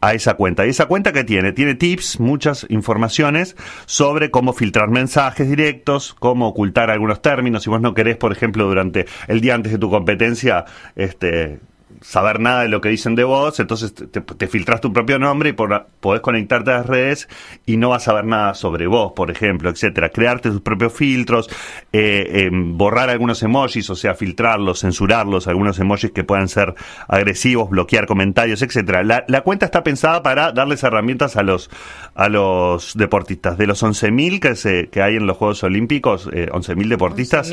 a 0.00 0.14
esa 0.14 0.34
cuenta. 0.36 0.64
Y 0.66 0.70
esa 0.70 0.86
cuenta 0.86 1.12
que 1.12 1.22
tiene, 1.22 1.52
tiene 1.52 1.74
tips, 1.74 2.18
muchas 2.18 2.64
informaciones 2.70 3.56
sobre 3.84 4.30
cómo 4.30 4.54
filtrar 4.54 4.88
mensajes 4.88 5.50
directos, 5.50 6.14
cómo 6.18 6.48
ocultar 6.48 6.90
algunos 6.90 7.20
términos. 7.20 7.64
Si 7.64 7.68
vos 7.68 7.82
no 7.82 7.92
querés, 7.92 8.16
por 8.16 8.32
ejemplo, 8.32 8.64
durante 8.64 9.04
el 9.28 9.42
día 9.42 9.54
antes 9.54 9.72
de 9.72 9.78
tu 9.78 9.90
competencia, 9.90 10.64
este 10.94 11.60
saber 12.00 12.40
nada 12.40 12.62
de 12.62 12.68
lo 12.68 12.80
que 12.80 12.88
dicen 12.88 13.14
de 13.14 13.24
vos, 13.24 13.58
entonces 13.60 13.94
te, 13.94 14.46
filtras 14.48 14.80
tu 14.80 14.92
propio 14.92 15.18
nombre 15.18 15.50
y 15.50 15.52
por, 15.52 15.86
podés 16.00 16.20
conectarte 16.20 16.70
a 16.70 16.78
las 16.78 16.86
redes 16.86 17.28
y 17.64 17.76
no 17.76 17.90
vas 17.90 18.02
a 18.02 18.06
saber 18.06 18.24
nada 18.24 18.54
sobre 18.54 18.86
vos, 18.86 19.12
por 19.14 19.30
ejemplo, 19.30 19.70
etcétera. 19.70 20.10
Crearte 20.10 20.50
tus 20.50 20.60
propios 20.60 20.92
filtros, 20.92 21.48
eh, 21.92 22.46
em, 22.46 22.76
borrar 22.76 23.10
algunos 23.10 23.42
emojis, 23.42 23.88
o 23.90 23.94
sea, 23.94 24.14
filtrarlos, 24.14 24.80
censurarlos, 24.80 25.46
algunos 25.46 25.78
emojis 25.78 26.10
que 26.10 26.24
puedan 26.24 26.48
ser 26.48 26.74
agresivos, 27.08 27.70
bloquear 27.70 28.06
comentarios, 28.06 28.62
etcétera. 28.62 29.02
La, 29.02 29.24
la 29.28 29.42
cuenta 29.42 29.66
está 29.66 29.82
pensada 29.82 30.22
para 30.22 30.52
darles 30.52 30.82
herramientas 30.82 31.36
a 31.36 31.42
los 31.42 31.70
a 32.14 32.28
los 32.28 32.94
deportistas. 32.94 33.58
De 33.58 33.66
los 33.66 33.82
11.000 33.82 34.40
que, 34.40 34.56
se, 34.56 34.88
que 34.88 35.02
hay 35.02 35.16
en 35.16 35.26
los 35.26 35.36
Juegos 35.36 35.62
Olímpicos, 35.62 36.28
eh, 36.32 36.48
11.000 36.50 36.88
deportistas. 36.88 37.50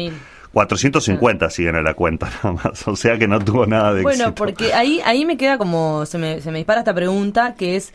450 0.53 1.49
siguen 1.49 1.75
a 1.75 1.81
la 1.81 1.95
cuenta 1.95 2.29
nada 2.43 2.51
más, 2.63 2.87
o 2.87 2.95
sea 2.95 3.17
que 3.17 3.27
no 3.27 3.39
tuvo 3.39 3.65
nada 3.65 3.93
de 3.93 4.03
Bueno, 4.03 4.33
porque 4.35 4.73
ahí, 4.73 5.01
ahí 5.03 5.25
me 5.25 5.35
queda 5.35 5.57
como, 5.57 6.05
se 6.05 6.17
me, 6.17 6.41
se 6.41 6.51
me 6.51 6.59
dispara 6.59 6.81
esta 6.81 6.93
pregunta, 6.93 7.55
que 7.55 7.75
es, 7.75 7.91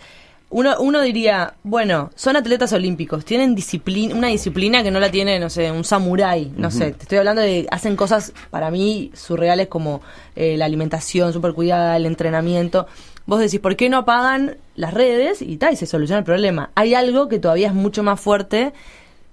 uno, 0.50 0.75
uno 0.81 1.00
diría, 1.03 1.55
bueno, 1.62 2.11
son 2.17 2.37
atletas 2.37 2.73
olímpicos, 2.73 3.25
tienen 3.25 3.55
disciplina, 3.55 4.15
una 4.15 4.29
disciplina 4.29 4.83
que 4.83 4.91
no 4.91 4.99
la 4.99 5.11
tiene, 5.11 5.38
no 5.38 5.50
sé, 5.50 5.71
un 5.71 5.85
samurái, 5.85 6.53
no 6.57 6.71
sé, 6.71 6.93
te 6.93 7.03
estoy 7.03 7.19
hablando 7.19 7.43
de, 7.43 7.67
hacen 7.71 7.97
cosas 7.97 8.33
para 8.50 8.71
mí 8.71 9.12
surreales 9.15 9.69
como 9.69 10.00
eh, 10.35 10.57
la 10.57 10.65
alimentación 10.65 11.33
súper 11.33 11.53
cuidada, 11.53 11.97
el 11.97 12.07
entrenamiento. 12.07 12.87
Vos 13.27 13.41
decís, 13.41 13.61
¿por 13.61 13.77
qué 13.77 13.91
no 13.91 13.99
apagan 13.99 14.57
las 14.75 14.95
redes? 14.95 15.43
Y 15.43 15.59
tal, 15.59 15.75
y 15.75 15.77
se 15.77 15.85
soluciona 15.85 16.21
el 16.21 16.25
problema. 16.25 16.71
Hay 16.75 16.95
algo 16.95 17.29
que 17.29 17.38
todavía 17.38 17.69
es 17.69 17.75
mucho 17.75 18.03
más 18.03 18.19
fuerte 18.19 18.73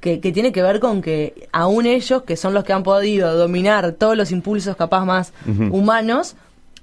que, 0.06 0.20
que 0.20 0.32
tiene 0.32 0.52
que 0.52 0.62
ver 0.62 0.80
con 0.80 1.02
que 1.02 1.50
aún 1.52 1.88
ellos, 1.88 2.22
que 2.22 2.38
son 2.38 2.54
los 2.54 2.64
que 2.64 2.74
han 2.74 2.84
podido 2.84 3.36
dominar 3.36 3.94
todos 3.94 4.16
los 4.16 4.30
impulsos 4.30 4.76
capaz 4.76 5.04
más 5.04 5.34
humanos, 5.72 6.36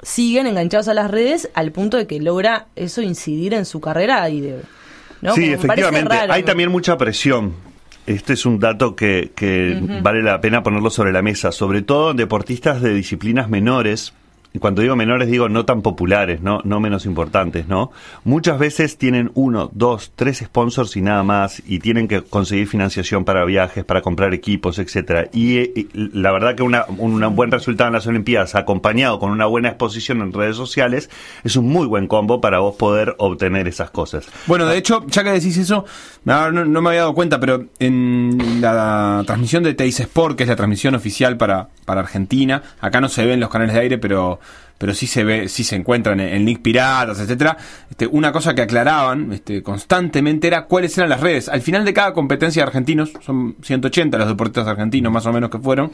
siguen 0.03 0.49
enganchados 0.49 0.89
a 0.89 0.95
las 0.95 1.09
redes 1.09 1.49
al 1.55 1.71
punto 1.71 1.97
de 1.99 2.09
que 2.09 2.21
logra 2.21 2.67
eso 2.75 3.01
incidir 3.01 3.55
en 3.55 3.65
su 3.65 3.81
carrera 3.81 4.29
y 4.29 4.41
de... 4.41 4.63
¿no? 5.21 5.37
Sí, 5.37 5.43
Como 5.43 5.55
efectivamente. 5.55 6.09
raro, 6.13 6.33
Hay 6.33 6.41
¿no? 6.43 6.47
también 6.47 6.73
mucha 6.73 6.99
presión. 6.99 7.55
Este 8.09 8.33
es 8.33 8.45
un 8.45 8.59
dato 8.59 8.97
que, 8.97 9.31
que 9.37 9.81
vale 10.03 10.21
la 10.25 10.41
pena 10.41 10.65
ponerlo 10.65 10.91
sobre 10.91 11.13
la 11.13 11.23
mesa, 11.23 11.53
sobre 11.53 11.83
todo 11.83 12.11
en 12.11 12.17
deportistas 12.17 12.83
de 12.83 12.93
disciplinas 12.93 13.49
menores. 13.49 14.15
Y 14.55 14.59
cuando 14.59 14.83
digo 14.83 14.97
menores 14.97 15.29
digo 15.29 15.49
no 15.49 15.65
tan 15.65 15.81
populares, 15.81 16.43
no, 16.43 16.61
no 16.65 16.79
menos 16.79 17.07
importantes, 17.07 17.69
¿no? 17.69 17.91
Muchas 18.25 18.59
veces 18.59 18.99
tienen 18.99 19.31
uno, 19.35 19.71
dos, 19.73 20.13
tres 20.15 20.39
sponsors 20.39 20.95
y 20.97 21.01
nada 21.01 21.23
más, 21.23 21.63
y 21.67 21.79
tienen 21.79 22.07
que 22.07 22.21
conseguir 22.23 22.67
financiación 22.69 23.25
para 23.25 23.45
viajes, 23.47 23.85
para 23.85 24.03
comprar 24.03 24.35
equipos, 24.35 24.79
etcétera. 24.79 25.29
Y, 25.33 25.57
eh, 25.59 25.73
y 25.75 25.89
la 25.95 26.33
verdad 26.33 26.55
que 26.55 26.63
una, 26.63 26.85
un 26.99 27.23
buen 27.35 27.51
resultado 27.51 27.89
en 27.89 27.95
las 27.95 28.07
Olimpiadas, 28.07 28.55
acompañado 28.55 29.19
con 29.19 29.31
una 29.31 29.47
buena 29.47 29.69
exposición 29.69 30.21
en 30.21 30.33
redes 30.33 30.57
sociales, 30.57 31.09
es 31.45 31.57
un 31.57 31.69
muy 31.69 31.87
buen 31.87 32.07
combo 32.07 32.41
para 32.43 32.59
vos 32.59 32.77
poder 32.77 33.15
obtener 33.19 33.69
esas 33.69 33.91
cosas. 33.91 34.27
Bueno, 34.47 34.67
de 34.67 34.77
hecho, 34.77 35.05
ya 35.07 35.25
que 35.25 35.33
decís 35.33 35.57
eso, 35.57 35.87
no, 36.25 36.53
no- 36.53 36.65
no 36.67 36.83
me 36.83 36.91
había 36.91 37.01
dado 37.01 37.15
cuenta, 37.15 37.41
pero 37.41 37.65
en 37.79 38.61
la 38.61 39.23
transmisión 39.27 39.63
de 39.63 39.73
Teis 39.75 39.99
Sport, 40.01 40.37
que 40.37 40.43
es 40.43 40.49
la 40.49 40.57
transmisión 40.57 40.95
oficial 40.95 41.37
para, 41.37 41.69
para 41.85 42.01
Argentina, 42.03 42.63
acá 42.81 43.01
no 43.01 43.09
se 43.09 43.25
ven 43.25 43.41
los 43.41 43.49
canales 43.49 43.75
de 43.75 43.81
aire, 43.81 43.99
pero 43.99 44.41
pero 44.83 44.95
sí 44.95 45.07
se 45.07 45.23
ve, 45.23 45.49
sí 45.49 45.63
se 45.63 45.77
encuentran 45.77 46.19
en, 46.19 46.49
en 46.49 46.57
piratas, 46.57 47.21
etcétera. 47.21 47.57
Este, 47.89 48.09
una 48.09 48.33
cosa 48.33 48.53
que 48.53 48.63
aclaraban 48.63 49.33
este, 49.33 49.63
constantemente 49.63 50.49
era 50.49 50.65
cuáles 50.65 50.99
eran 50.99 51.09
las 51.09 51.21
redes. 51.21 51.49
Al 51.49 51.63
final 51.63 51.85
de 51.85 51.93
cada 51.93 52.13
competencia 52.13 52.65
de 52.65 52.67
argentinos, 52.67 53.13
son 53.25 53.55
180 53.63 54.19
los 54.19 54.27
deportistas 54.27 54.67
argentinos 54.67 55.13
más 55.13 55.25
o 55.27 55.33
menos 55.33 55.51
que 55.51 55.61
fueron, 55.61 55.93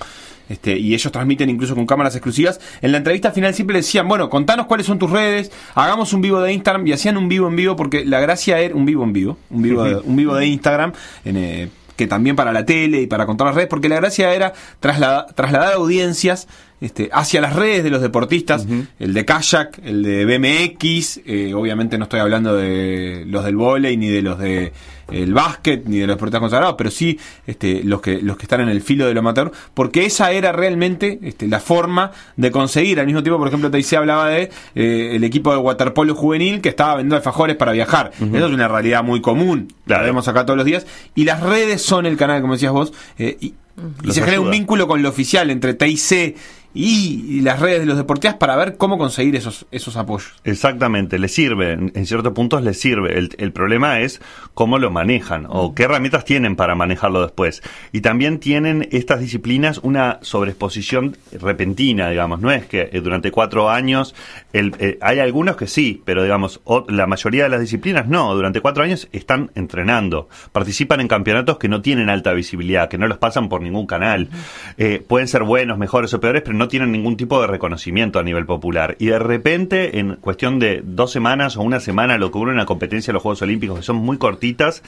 este, 0.49 0.79
y 0.79 0.95
ellos 0.95 1.13
transmiten 1.13 1.51
incluso 1.51 1.75
con 1.75 1.85
cámaras 1.85 2.15
exclusivas. 2.15 2.61
En 2.81 2.93
la 2.93 2.97
entrevista 2.97 3.31
final 3.31 3.53
siempre 3.53 3.77
decían, 3.77 4.09
bueno, 4.09 4.31
contanos 4.31 4.65
cuáles 4.65 4.87
son 4.87 4.99
tus 4.99 5.11
redes, 5.11 5.53
hagamos 5.75 6.15
un 6.15 6.23
vivo 6.23 6.41
de 6.41 6.55
Instagram, 6.55 6.87
y 6.87 6.93
hacían 6.93 7.19
un 7.19 7.29
vivo 7.29 7.47
en 7.47 7.57
vivo 7.57 7.77
porque 7.77 8.07
la 8.07 8.21
gracia 8.21 8.59
era 8.59 8.75
un 8.75 8.87
vivo 8.87 9.05
en 9.05 9.13
vivo, 9.13 9.37
un 9.51 9.61
vivo 9.61 9.85
de, 9.85 9.97
un 9.97 10.17
vivo 10.17 10.35
de 10.35 10.47
Instagram, 10.47 10.95
en, 11.27 11.37
eh, 11.37 11.69
que 11.95 12.07
también 12.07 12.37
para 12.37 12.53
la 12.53 12.65
tele 12.65 13.03
y 13.03 13.07
para 13.07 13.27
contar 13.27 13.49
las 13.49 13.57
redes, 13.57 13.69
porque 13.69 13.89
la 13.91 13.97
gracia 13.97 14.33
era 14.33 14.55
traslada- 14.81 15.27
trasladar 15.35 15.75
audiencias 15.75 16.47
este, 16.81 17.11
hacia 17.13 17.41
las 17.41 17.57
redes 17.57 17.83
de 17.85 17.91
los 17.91 18.01
deportistas, 18.01 18.67
el 18.99 19.15
de 19.15 19.25
kayak, 19.25 19.81
el 19.85 20.03
de 20.03 20.25
BMX, 20.25 21.21
eh, 21.27 21.53
obviamente 21.55 21.99
no 21.99 22.05
estoy 22.05 22.21
hablando 22.21 22.57
de 22.57 23.25
los 23.27 23.45
del 23.45 23.57
vóley 23.57 23.97
ni 23.97 24.09
de 24.09 24.23
los 24.23 24.39
de 24.39 24.73
el 25.11 25.33
básquet 25.33 25.87
ni 25.87 25.99
de 25.99 26.07
los 26.07 26.17
deportistas 26.17 26.41
consagrados, 26.41 26.75
pero 26.77 26.91
sí 26.91 27.19
este, 27.47 27.83
los 27.83 28.01
que 28.01 28.21
los 28.21 28.37
que 28.37 28.45
están 28.45 28.61
en 28.61 28.69
el 28.69 28.83
filo 28.83 29.07
del 29.07 29.19
amateur, 29.19 29.51
porque 29.75 30.05
esa 30.05 30.33
era 30.33 30.53
realmente 30.53 31.19
este, 31.23 31.49
la 31.49 31.61
forma 31.61 32.13
de 32.37 32.51
conseguir. 32.51 33.01
Al 33.01 33.07
mismo 33.07 33.23
tiempo, 33.23 33.39
por 33.39 33.49
ejemplo, 33.49 33.71
Taisé 33.71 33.97
hablaba 33.97 34.29
de 34.29 34.51
eh, 34.75 35.17
el 35.17 35.25
equipo 35.25 35.51
de 35.51 35.59
waterpolo 35.59 36.15
juvenil 36.15 36.61
que 36.61 36.69
estaba 36.69 36.97
vendiendo 36.97 37.17
alfajores 37.17 37.57
para 37.57 37.73
viajar. 37.73 38.13
Eso 38.21 38.47
es 38.47 38.53
una 38.53 38.69
realidad 38.69 39.03
muy 39.03 39.21
común, 39.21 39.73
la 39.87 40.03
vemos 40.03 40.29
acá 40.29 40.45
todos 40.45 40.57
los 40.57 40.67
días. 40.67 40.87
Y 41.15 41.25
las 41.25 41.43
redes 41.43 41.83
son 41.83 42.07
el 42.07 42.17
canal, 42.17 42.41
como 42.41 42.55
decías 42.55 42.73
vos, 42.73 42.93
eh, 43.19 43.37
y, 43.41 43.55
y 44.03 44.13
se 44.13 44.21
genera 44.21 44.41
un 44.41 44.51
vínculo 44.51 44.87
con 44.87 45.03
lo 45.03 45.09
oficial 45.09 45.51
entre 45.51 45.75
TIC 45.75 46.37
y, 46.75 47.41
las 47.41 47.61
redes 47.61 47.81
de 47.81 47.87
los 47.87 47.97
deportistas 47.97 48.35
para 48.35 48.55
ver 48.55 48.77
cómo 48.77 48.99
conseguir 48.99 49.35
esos, 49.37 49.67
esos 49.71 49.97
apoyos. 49.97 50.35
Exactamente, 50.45 51.19
le 51.19 51.29
sirve, 51.29 51.73
en, 51.73 52.07
ciertos 52.07 52.33
puntos 52.35 52.63
les 52.63 52.79
sirve. 52.79 53.19
El, 53.19 53.31
el 53.39 53.53
problema 53.53 54.01
es 54.01 54.21
cómo 54.55 54.79
lo 54.79 54.91
manejan 54.91 55.47
o 55.49 55.75
qué 55.75 55.85
herramientas 55.85 56.25
tienen 56.25 56.57
para 56.57 56.75
manejarlo 56.75 57.23
después. 57.23 57.63
Y 57.91 58.03
también 58.03 58.39
tienen 58.39 58.87
estas 58.93 59.21
disciplinas 59.21 59.79
una 59.83 60.19
sobreexposición 60.23 61.17
repentina, 61.33 62.11
digamos. 62.11 62.41
No 62.41 62.51
es 62.51 62.67
que 62.67 62.91
eh, 62.93 63.01
durante 63.01 63.31
cuatro 63.31 63.71
años, 63.71 64.15
el, 64.53 64.75
eh, 64.79 64.99
hay 65.01 65.21
algunos 65.21 65.57
que 65.57 65.67
sí, 65.67 66.03
pero 66.05 66.23
digamos, 66.23 66.61
o- 66.65 66.85
la 66.89 67.07
mayoría 67.07 67.45
de 67.45 67.49
las 67.49 67.61
disciplinas 67.61 68.07
no. 68.09 68.35
Durante 68.35 68.61
cuatro 68.61 68.85
años 68.85 69.09
están 69.13 69.51
entrenando, 69.55 70.29
participan 70.53 71.01
en 71.01 71.09
campeonatos 71.09 71.59
que 71.59 71.69
no 71.69 71.81
tienen 71.81 72.11
alta 72.11 72.33
visibilidad, 72.35 72.89
que 72.89 72.99
no 72.99 73.07
los 73.09 73.19
pasan 73.19 73.49
por 73.49 73.63
ningún 73.69 73.87
canal. 73.87 74.29
Eh, 74.77 75.03
pueden 75.07 75.29
ser 75.29 75.43
buenos, 75.45 75.79
mejores 75.79 76.13
o 76.15 76.21
peores, 76.21 76.43
pero 76.43 76.57
no 76.57 76.69
tienen 76.69 76.93
ningún 76.93 77.17
tipo 77.17 77.41
de 77.41 77.47
reconocimiento 77.47 78.19
a 78.19 78.23
nivel 78.23 78.47
popular. 78.47 78.97
Y 78.99 79.07
de 79.07 79.19
repente, 79.19 79.99
en 79.99 80.17
cuestión 80.17 80.59
de 80.59 80.83
dos 80.85 81.13
semanas 81.13 81.57
o 81.57 81.63
una 81.63 81.81
semana, 81.81 82.19
lo 82.19 82.31
que 82.31 82.39
hubo 82.39 82.47
en 82.49 82.55
una 82.55 82.67
competencia 82.67 83.11
de 83.11 83.15
los 83.15 83.23
Juegos 83.23 83.43
Olímpicos, 83.43 83.79
que 83.79 83.85
son 83.85 83.97
muy 83.97 84.19
cortitas, 84.19 84.83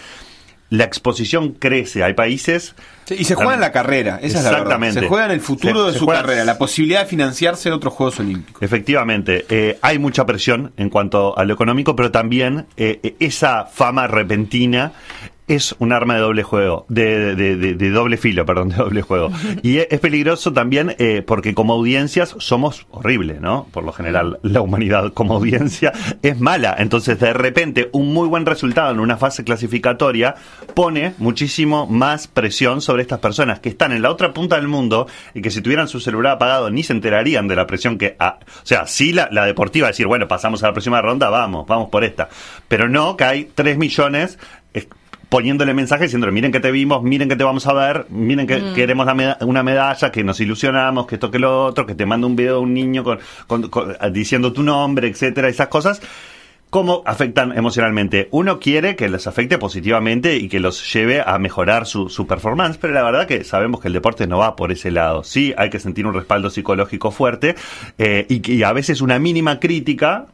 la 0.70 0.84
exposición 0.84 1.50
crece. 1.52 2.04
Hay 2.04 2.14
países 2.14 2.76
y 3.08 3.24
se 3.24 3.34
juega 3.34 3.54
en 3.54 3.60
la 3.60 3.72
carrera, 3.72 4.20
esa 4.22 4.38
es 4.38 4.44
la 4.44 4.50
verdad. 4.50 4.58
Exactamente. 4.62 5.00
Se 5.00 5.06
juega 5.08 5.24
en 5.24 5.30
el 5.32 5.40
futuro 5.40 5.80
Se- 5.80 5.86
de 5.88 5.92
se 5.94 5.98
su 5.98 6.04
juega- 6.04 6.20
carrera, 6.20 6.44
la 6.44 6.58
posibilidad 6.58 7.00
de 7.00 7.06
financiarse 7.06 7.68
de 7.70 7.74
otros 7.74 7.92
Juegos 7.92 8.20
Olímpicos. 8.20 8.62
Efectivamente, 8.62 9.46
eh, 9.48 9.78
hay 9.82 9.98
mucha 9.98 10.24
presión 10.26 10.72
en 10.76 10.88
cuanto 10.88 11.36
a 11.36 11.44
lo 11.44 11.52
económico, 11.54 11.96
pero 11.96 12.12
también 12.12 12.66
eh, 12.76 13.16
esa 13.18 13.64
fama 13.66 14.06
repentina 14.06 14.92
es 15.54 15.74
un 15.78 15.92
arma 15.92 16.14
de 16.14 16.20
doble 16.20 16.42
juego, 16.42 16.86
de, 16.88 17.34
de- 17.34 17.56
de- 17.56 17.74
de 17.74 17.90
doble 17.90 18.16
filo, 18.16 18.46
perdón, 18.46 18.70
de 18.70 18.76
doble 18.76 19.02
juego. 19.02 19.30
Y 19.62 19.78
es, 19.78 19.88
es 19.90 20.00
peligroso 20.00 20.52
también 20.52 20.94
eh, 20.98 21.22
porque 21.26 21.54
como 21.54 21.74
audiencias 21.74 22.34
somos 22.38 22.86
horribles, 22.90 23.40
¿no? 23.40 23.66
Por 23.72 23.84
lo 23.84 23.92
general, 23.92 24.38
la 24.42 24.60
humanidad 24.60 25.12
como 25.12 25.34
audiencia 25.34 25.92
es 26.22 26.40
mala. 26.40 26.74
Entonces, 26.78 27.18
de 27.20 27.32
repente, 27.32 27.90
un 27.92 28.12
muy 28.14 28.28
buen 28.28 28.46
resultado 28.46 28.92
en 28.92 29.00
una 29.00 29.16
fase 29.16 29.44
clasificatoria 29.44 30.34
pone 30.74 31.14
muchísimo 31.18 31.86
más 31.86 32.26
presión 32.28 32.80
sobre 32.80 33.02
estas 33.02 33.18
personas 33.18 33.60
que 33.60 33.68
están 33.68 33.92
en 33.92 34.02
la 34.02 34.10
otra 34.10 34.32
punta 34.32 34.56
del 34.56 34.68
mundo 34.68 35.06
y 35.34 35.42
que 35.42 35.50
si 35.50 35.60
tuvieran 35.60 35.88
su 35.88 36.00
celular 36.00 36.34
apagado 36.34 36.70
ni 36.70 36.82
se 36.82 36.92
enterarían 36.92 37.48
de 37.48 37.56
la 37.56 37.66
presión 37.66 37.98
que... 37.98 38.16
ah, 38.18 38.38
o 38.40 38.66
sea, 38.66 38.86
sí 38.86 39.12
la, 39.12 39.28
la 39.32 39.44
deportiva, 39.46 39.88
decir, 39.88 40.06
bueno, 40.06 40.28
pasamos 40.28 40.62
a 40.62 40.68
la 40.68 40.72
próxima 40.72 41.02
ronda, 41.02 41.28
vamos, 41.28 41.66
vamos 41.66 41.88
por 41.90 42.04
esta. 42.04 42.28
Pero 42.68 42.88
no 42.88 43.16
que 43.16 43.24
hay 43.24 43.50
3 43.54 43.76
millones 43.78 44.38
poniéndole 45.30 45.72
mensajes 45.72 46.08
diciéndole, 46.08 46.32
miren 46.32 46.52
que 46.52 46.60
te 46.60 46.70
vimos, 46.70 47.02
miren 47.02 47.28
que 47.30 47.36
te 47.36 47.44
vamos 47.44 47.66
a 47.66 47.72
ver, 47.72 48.04
miren 48.10 48.46
que 48.46 48.60
queremos 48.74 49.06
la 49.06 49.14
meda- 49.14 49.38
una 49.40 49.62
medalla, 49.62 50.10
que 50.12 50.22
nos 50.24 50.38
ilusionamos, 50.40 51.06
que 51.06 51.14
esto 51.14 51.30
que 51.30 51.38
lo 51.38 51.64
otro, 51.64 51.86
que 51.86 51.94
te 51.94 52.04
manda 52.04 52.26
un 52.26 52.36
video 52.36 52.56
de 52.56 52.60
un 52.60 52.74
niño 52.74 53.02
con, 53.04 53.18
con- 53.46 53.68
con- 53.70 53.96
diciendo 54.12 54.52
tu 54.52 54.62
nombre, 54.62 55.08
etcétera, 55.08 55.48
esas 55.48 55.68
cosas. 55.68 56.02
¿Cómo 56.68 57.02
afectan 57.04 57.50
emocionalmente? 57.58 58.28
Uno 58.30 58.60
quiere 58.60 58.94
que 58.94 59.08
les 59.08 59.26
afecte 59.26 59.58
positivamente 59.58 60.36
y 60.36 60.48
que 60.48 60.60
los 60.60 60.92
lleve 60.92 61.20
a 61.20 61.36
mejorar 61.40 61.84
su, 61.84 62.08
su 62.08 62.28
performance, 62.28 62.78
pero 62.78 62.92
la 62.92 63.02
verdad 63.02 63.26
que 63.26 63.42
sabemos 63.42 63.80
que 63.80 63.88
el 63.88 63.94
deporte 63.94 64.28
no 64.28 64.38
va 64.38 64.54
por 64.54 64.70
ese 64.70 64.92
lado. 64.92 65.24
Sí, 65.24 65.52
hay 65.56 65.68
que 65.68 65.80
sentir 65.80 66.06
un 66.06 66.14
respaldo 66.14 66.48
psicológico 66.48 67.10
fuerte 67.10 67.56
eh, 67.98 68.24
y 68.28 68.52
y 68.52 68.62
a 68.62 68.72
veces 68.72 69.00
una 69.00 69.18
mínima 69.18 69.58
crítica 69.58 70.26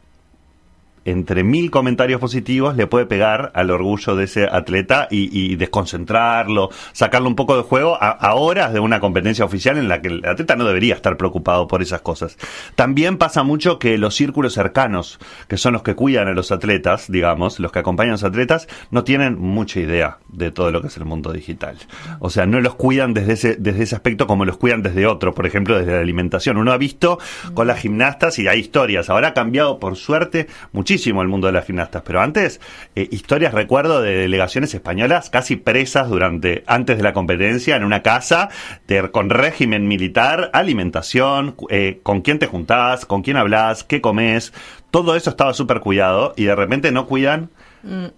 entre 1.07 1.45
mil 1.45 1.71
comentarios 1.71 2.21
positivos 2.21 2.77
le 2.77 2.89
puede 2.89 3.07
pegar 3.07 3.53
al 3.55 3.71
orgullo 3.71 4.17
de 4.17 4.25
ese 4.25 4.45
atleta 4.45 5.07
y, 5.11 5.55
desconcentrarlo, 5.57 6.71
sacarlo 6.93 7.29
un 7.29 7.37
poco 7.37 7.57
de 7.57 7.63
juego 7.63 7.97
a, 8.01 8.11
a 8.11 8.35
horas 8.35 8.73
de 8.73 8.81
una 8.81 8.99
competencia 8.99 9.45
oficial 9.45 9.79
en 9.79 9.89
la 9.89 10.03
que 10.03 10.09
el 10.09 10.27
atleta 10.27 10.57
no 10.57 10.65
debería 10.65 10.95
estar 10.95 11.17
preocupado 11.17 11.69
por 11.69 11.81
esas 11.81 12.01
cosas. 12.01 12.37
También 12.75 13.19
pasa 13.19 13.45
mucho 13.45 13.79
que 13.79 13.97
los 13.99 14.17
círculos 14.17 14.55
cercanos, 14.55 15.21
que 15.47 15.57
son 15.57 15.75
los 15.75 15.83
que 15.83 15.95
cuidan 15.95 16.27
a 16.27 16.33
los 16.33 16.51
atletas, 16.51 17.11
digamos, 17.11 17.61
los 17.61 17.71
que 17.71 17.79
acompañan 17.79 18.11
a 18.11 18.15
los 18.15 18.25
atletas, 18.25 18.67
no 18.91 19.05
tienen 19.05 19.39
mucha 19.39 19.79
idea 19.79 20.19
de 20.29 20.51
todo 20.51 20.73
lo 20.73 20.81
que 20.81 20.89
es 20.89 20.97
el 20.97 21.05
mundo 21.05 21.33
digital. 21.33 21.79
O 22.19 22.31
sea, 22.31 22.47
no 22.47 22.61
los 22.61 22.75
cuidan 22.75 23.15
desde 23.15 23.35
ese, 23.35 23.57
desde 23.57 23.85
ese 23.85 23.95
aspecto 23.95 24.27
como 24.27 24.45
los 24.45 24.57
cuidan 24.57 24.83
desde 24.83 25.07
otro, 25.07 25.35
por 25.35 25.47
ejemplo, 25.47 25.79
desde 25.79 25.93
la 25.93 26.01
alimentación. 26.01 26.57
Uno 26.57 26.73
ha 26.73 26.79
visto 26.79 27.21
con 27.55 27.69
las 27.69 27.79
gimnastas 27.79 28.41
y 28.41 28.49
hay 28.49 28.59
historias. 28.59 29.09
Ahora 29.09 29.29
ha 29.29 29.35
cambiado, 29.35 29.79
por 29.79 29.95
suerte, 29.95 30.49
muchísimo 30.73 30.96
el 31.23 31.29
mundo 31.29 31.47
de 31.47 31.53
las 31.53 31.67
gimnastas, 31.67 32.03
pero 32.05 32.21
antes, 32.21 32.61
eh, 32.95 33.09
historias 33.11 33.55
recuerdo 33.55 34.03
de 34.03 34.17
delegaciones 34.17 34.75
españolas 34.75 35.31
casi 35.31 35.57
presas 35.57 36.09
durante, 36.09 36.65
antes 36.67 36.97
de 36.97 37.03
la 37.03 37.13
competencia, 37.13 37.77
en 37.77 37.85
una 37.85 38.03
casa, 38.03 38.49
de- 38.89 39.11
con 39.11 39.31
régimen 39.31 39.87
militar, 39.89 40.51
alimentación, 40.53 41.57
eh, 41.71 42.01
con 42.03 42.21
quién 42.23 42.39
te 42.39 42.47
juntás, 42.47 43.07
con 43.07 43.23
quién 43.23 43.37
hablas, 43.37 43.85
qué 43.85 44.01
comes, 44.01 44.53
todo 44.91 45.17
eso 45.17 45.31
estaba 45.31 45.53
súper 45.55 45.81
cuidado 45.81 46.33
y 46.37 46.45
de 46.45 46.55
repente 46.55 46.91
no 46.93 47.07
cuidan 47.07 47.51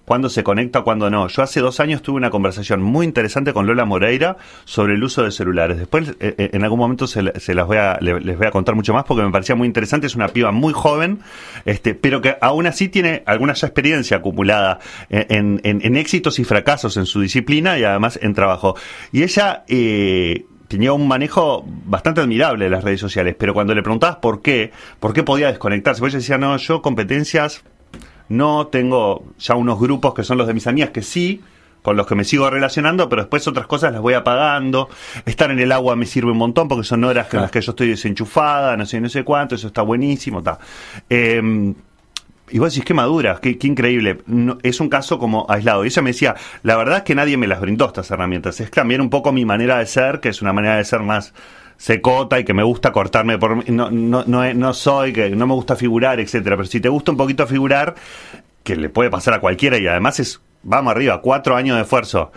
cuándo 0.04 0.28
se 0.28 0.42
conecta, 0.42 0.82
cuándo 0.82 1.10
no. 1.10 1.28
Yo 1.28 1.42
hace 1.42 1.60
dos 1.60 1.80
años 1.80 2.02
tuve 2.02 2.16
una 2.16 2.30
conversación 2.30 2.82
muy 2.82 3.04
interesante 3.06 3.52
con 3.52 3.66
Lola 3.66 3.84
Moreira 3.84 4.36
sobre 4.64 4.94
el 4.94 5.04
uso 5.04 5.22
de 5.22 5.30
celulares. 5.30 5.78
Después, 5.78 6.10
eh, 6.20 6.34
eh, 6.38 6.50
en 6.52 6.64
algún 6.64 6.78
momento, 6.78 7.06
se, 7.06 7.38
se 7.40 7.54
las 7.54 7.66
voy 7.66 7.76
a, 7.76 7.98
le- 8.00 8.20
les 8.20 8.38
voy 8.38 8.46
a 8.46 8.50
contar 8.50 8.74
mucho 8.74 8.94
más 8.94 9.04
porque 9.04 9.22
me 9.22 9.30
parecía 9.30 9.54
muy 9.54 9.66
interesante. 9.66 10.06
Es 10.06 10.14
una 10.16 10.28
piba 10.28 10.50
muy 10.52 10.72
joven, 10.72 11.20
este, 11.64 11.94
pero 11.94 12.20
que 12.20 12.36
aún 12.40 12.66
así 12.66 12.88
tiene 12.88 13.22
alguna 13.26 13.52
ya 13.54 13.66
experiencia 13.66 14.18
acumulada 14.18 14.78
en, 15.10 15.60
en- 15.64 15.80
en 15.84 15.96
éxitos 15.96 16.38
y 16.38 16.44
fracasos 16.44 16.96
en 16.96 17.06
su 17.06 17.20
disciplina 17.20 17.78
y 17.78 17.84
además 17.84 18.18
en 18.22 18.34
trabajo. 18.34 18.76
Y 19.12 19.22
ella... 19.22 19.64
eh, 19.68 20.44
tenía 20.68 20.92
un 20.92 21.08
manejo 21.08 21.64
bastante 21.86 22.20
admirable 22.20 22.66
de 22.66 22.70
las 22.70 22.84
redes 22.84 23.00
sociales, 23.00 23.34
pero 23.38 23.54
cuando 23.54 23.74
le 23.74 23.82
preguntabas 23.82 24.16
por 24.16 24.42
qué, 24.42 24.70
por 25.00 25.14
qué 25.14 25.22
podía 25.22 25.46
desconectarse, 25.46 25.98
pues 26.00 26.12
ella 26.12 26.18
decía, 26.20 26.36
no, 26.36 26.54
yo 26.58 26.82
competencias 26.82 27.64
no 28.28 28.66
tengo 28.68 29.24
ya 29.38 29.54
unos 29.54 29.78
grupos 29.78 30.14
que 30.14 30.24
son 30.24 30.38
los 30.38 30.46
de 30.46 30.54
mis 30.54 30.66
amigas 30.66 30.90
que 30.90 31.02
sí, 31.02 31.42
con 31.82 31.96
los 31.96 32.06
que 32.06 32.14
me 32.14 32.24
sigo 32.24 32.50
relacionando, 32.50 33.08
pero 33.08 33.22
después 33.22 33.46
otras 33.46 33.66
cosas 33.66 33.92
las 33.92 34.00
voy 34.02 34.14
apagando. 34.14 34.88
Estar 35.24 35.50
en 35.50 35.58
el 35.58 35.72
agua 35.72 35.96
me 35.96 36.06
sirve 36.06 36.32
un 36.32 36.38
montón 36.38 36.68
porque 36.68 36.84
son 36.84 37.04
horas 37.04 37.32
en 37.32 37.40
las 37.40 37.50
que 37.50 37.60
yo 37.60 37.72
estoy 37.72 37.88
desenchufada, 37.88 38.76
no 38.76 38.84
sé, 38.84 39.00
no 39.00 39.08
sé 39.08 39.24
cuánto, 39.24 39.54
eso 39.54 39.68
está 39.68 39.82
buenísimo, 39.82 40.38
está. 40.38 40.58
Eh, 41.08 41.72
y 42.50 42.58
vos 42.58 42.72
decís, 42.72 42.84
qué 42.84 42.94
madura, 42.94 43.38
qué, 43.42 43.58
qué 43.58 43.66
increíble. 43.66 44.18
Es 44.62 44.80
un 44.80 44.88
caso 44.88 45.18
como 45.18 45.46
aislado. 45.48 45.84
Y 45.84 45.88
ella 45.88 46.02
me 46.02 46.10
decía, 46.10 46.34
la 46.62 46.76
verdad 46.76 46.98
es 46.98 47.02
que 47.04 47.14
nadie 47.14 47.36
me 47.36 47.46
las 47.46 47.60
brindó 47.60 47.86
estas 47.86 48.10
herramientas. 48.10 48.60
Es 48.60 48.70
también 48.70 49.00
un 49.00 49.10
poco 49.10 49.32
mi 49.32 49.44
manera 49.44 49.78
de 49.78 49.86
ser, 49.86 50.20
que 50.20 50.30
es 50.30 50.42
una 50.42 50.52
manera 50.52 50.76
de 50.76 50.84
ser 50.84 51.00
más 51.00 51.34
secota 51.78 52.38
y 52.38 52.44
que 52.44 52.52
me 52.52 52.62
gusta 52.62 52.92
cortarme 52.92 53.38
por 53.38 53.70
no 53.70 53.90
no 53.90 54.24
no, 54.26 54.52
no 54.52 54.74
soy 54.74 55.12
que 55.12 55.30
no 55.30 55.46
me 55.46 55.54
gusta 55.54 55.76
figurar 55.76 56.20
etcétera 56.20 56.56
pero 56.56 56.68
si 56.68 56.80
te 56.80 56.88
gusta 56.88 57.12
un 57.12 57.16
poquito 57.16 57.46
figurar 57.46 57.94
que 58.64 58.76
le 58.76 58.90
puede 58.90 59.10
pasar 59.10 59.34
a 59.34 59.40
cualquiera 59.40 59.78
y 59.78 59.86
además 59.86 60.20
es 60.20 60.40
vamos 60.64 60.90
arriba 60.90 61.22
cuatro 61.22 61.56
años 61.56 61.76
de 61.76 61.82
esfuerzo 61.82 62.32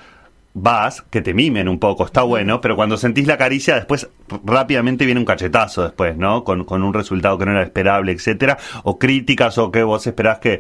vas, 0.53 1.01
que 1.09 1.21
te 1.21 1.33
mimen 1.33 1.67
un 1.67 1.79
poco, 1.79 2.05
está 2.05 2.23
bueno, 2.23 2.61
pero 2.61 2.75
cuando 2.75 2.97
sentís 2.97 3.27
la 3.27 3.37
caricia, 3.37 3.75
después 3.75 4.09
rápidamente 4.43 5.05
viene 5.05 5.19
un 5.19 5.25
cachetazo 5.25 5.83
después, 5.83 6.17
¿no? 6.17 6.43
Con, 6.43 6.65
con 6.65 6.83
un 6.83 6.93
resultado 6.93 7.37
que 7.37 7.45
no 7.45 7.51
era 7.51 7.63
esperable, 7.63 8.11
etcétera, 8.11 8.57
o 8.83 8.99
críticas 8.99 9.57
o 9.57 9.71
que 9.71 9.83
vos 9.83 10.05
esperás 10.05 10.39
que 10.39 10.59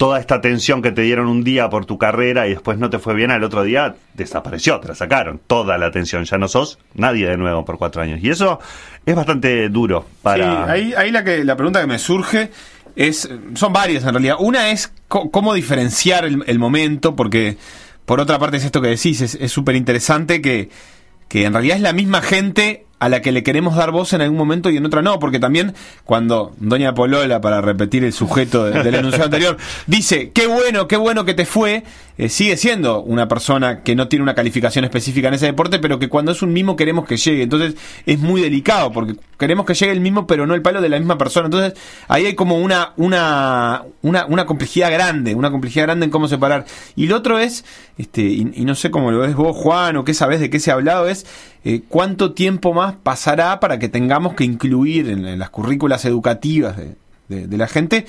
toda 0.00 0.18
esta 0.18 0.36
atención 0.36 0.80
que 0.80 0.92
te 0.92 1.02
dieron 1.02 1.28
un 1.28 1.44
día 1.44 1.68
por 1.68 1.84
tu 1.84 1.98
carrera 1.98 2.46
y 2.46 2.50
después 2.52 2.78
no 2.78 2.88
te 2.88 2.98
fue 2.98 3.12
bien 3.12 3.30
al 3.30 3.44
otro 3.44 3.64
día, 3.64 3.96
desapareció, 4.14 4.80
te 4.80 4.88
la 4.88 4.94
sacaron, 4.94 5.42
toda 5.46 5.76
la 5.76 5.84
atención, 5.84 6.24
ya 6.24 6.38
no 6.38 6.48
sos 6.48 6.78
nadie 6.94 7.28
de 7.28 7.36
nuevo 7.36 7.66
por 7.66 7.76
cuatro 7.76 8.00
años. 8.00 8.18
Y 8.22 8.30
eso 8.30 8.60
es 9.04 9.14
bastante 9.14 9.68
duro 9.68 10.06
para... 10.22 10.64
Sí, 10.64 10.70
ahí, 10.70 10.94
ahí 10.96 11.10
la, 11.10 11.22
que, 11.22 11.44
la 11.44 11.54
pregunta 11.54 11.82
que 11.82 11.86
me 11.86 11.98
surge 11.98 12.50
es, 12.96 13.28
son 13.52 13.74
varias 13.74 14.02
en 14.04 14.14
realidad. 14.14 14.36
Una 14.38 14.70
es 14.70 14.90
cómo 15.06 15.52
diferenciar 15.52 16.24
el, 16.24 16.44
el 16.46 16.58
momento, 16.58 17.14
porque 17.14 17.58
por 18.06 18.20
otra 18.20 18.38
parte 18.38 18.56
es 18.56 18.64
esto 18.64 18.80
que 18.80 18.88
decís, 18.88 19.20
es 19.20 19.52
súper 19.52 19.76
interesante 19.76 20.40
que, 20.40 20.70
que 21.28 21.44
en 21.44 21.52
realidad 21.52 21.76
es 21.76 21.82
la 21.82 21.92
misma 21.92 22.22
gente 22.22 22.86
a 23.00 23.08
la 23.08 23.22
que 23.22 23.32
le 23.32 23.42
queremos 23.42 23.74
dar 23.74 23.90
voz 23.90 24.12
en 24.12 24.20
algún 24.20 24.38
momento 24.38 24.70
y 24.70 24.76
en 24.76 24.86
otra 24.86 25.02
no, 25.02 25.18
porque 25.18 25.40
también 25.40 25.74
cuando 26.04 26.52
Doña 26.58 26.94
Polola, 26.94 27.40
para 27.40 27.60
repetir 27.62 28.04
el 28.04 28.12
sujeto 28.12 28.66
de, 28.66 28.82
del 28.82 28.94
enunciado 28.96 29.24
anterior, 29.24 29.56
dice, 29.86 30.30
qué 30.32 30.46
bueno, 30.46 30.86
qué 30.86 30.96
bueno 30.96 31.24
que 31.24 31.34
te 31.34 31.46
fue, 31.46 31.82
eh, 32.20 32.28
sigue 32.28 32.58
siendo 32.58 33.02
una 33.02 33.28
persona 33.28 33.82
que 33.82 33.96
no 33.96 34.06
tiene 34.06 34.22
una 34.22 34.34
calificación 34.34 34.84
específica 34.84 35.28
en 35.28 35.34
ese 35.34 35.46
deporte, 35.46 35.78
pero 35.78 35.98
que 35.98 36.10
cuando 36.10 36.32
es 36.32 36.42
un 36.42 36.52
mimo 36.52 36.76
queremos 36.76 37.06
que 37.06 37.16
llegue. 37.16 37.44
Entonces 37.44 37.76
es 38.04 38.18
muy 38.18 38.42
delicado, 38.42 38.92
porque 38.92 39.16
queremos 39.38 39.64
que 39.64 39.72
llegue 39.72 39.92
el 39.92 40.02
mismo, 40.02 40.26
pero 40.26 40.46
no 40.46 40.54
el 40.54 40.60
palo 40.60 40.82
de 40.82 40.90
la 40.90 40.98
misma 40.98 41.16
persona. 41.16 41.46
Entonces 41.46 41.80
ahí 42.08 42.26
hay 42.26 42.34
como 42.34 42.58
una, 42.58 42.92
una, 42.98 43.84
una, 44.02 44.26
una 44.26 44.44
complejidad 44.44 44.92
grande, 44.92 45.34
una 45.34 45.50
complejidad 45.50 45.84
grande 45.84 46.04
en 46.04 46.10
cómo 46.10 46.28
separar. 46.28 46.66
Y 46.94 47.06
lo 47.06 47.16
otro 47.16 47.38
es, 47.38 47.64
este, 47.96 48.20
y, 48.20 48.52
y 48.54 48.66
no 48.66 48.74
sé 48.74 48.90
cómo 48.90 49.10
lo 49.10 49.20
ves 49.20 49.34
vos, 49.34 49.56
Juan, 49.56 49.96
o 49.96 50.04
qué 50.04 50.12
sabes 50.12 50.40
de 50.40 50.50
qué 50.50 50.60
se 50.60 50.70
ha 50.70 50.74
hablado, 50.74 51.08
es 51.08 51.24
eh, 51.64 51.80
cuánto 51.88 52.34
tiempo 52.34 52.74
más 52.74 52.96
pasará 53.02 53.60
para 53.60 53.78
que 53.78 53.88
tengamos 53.88 54.34
que 54.34 54.44
incluir 54.44 55.08
en, 55.08 55.38
las 55.38 55.48
currículas 55.48 56.04
educativas 56.04 56.76
de, 56.76 57.46
de 57.46 57.56
la 57.56 57.66
gente 57.66 58.04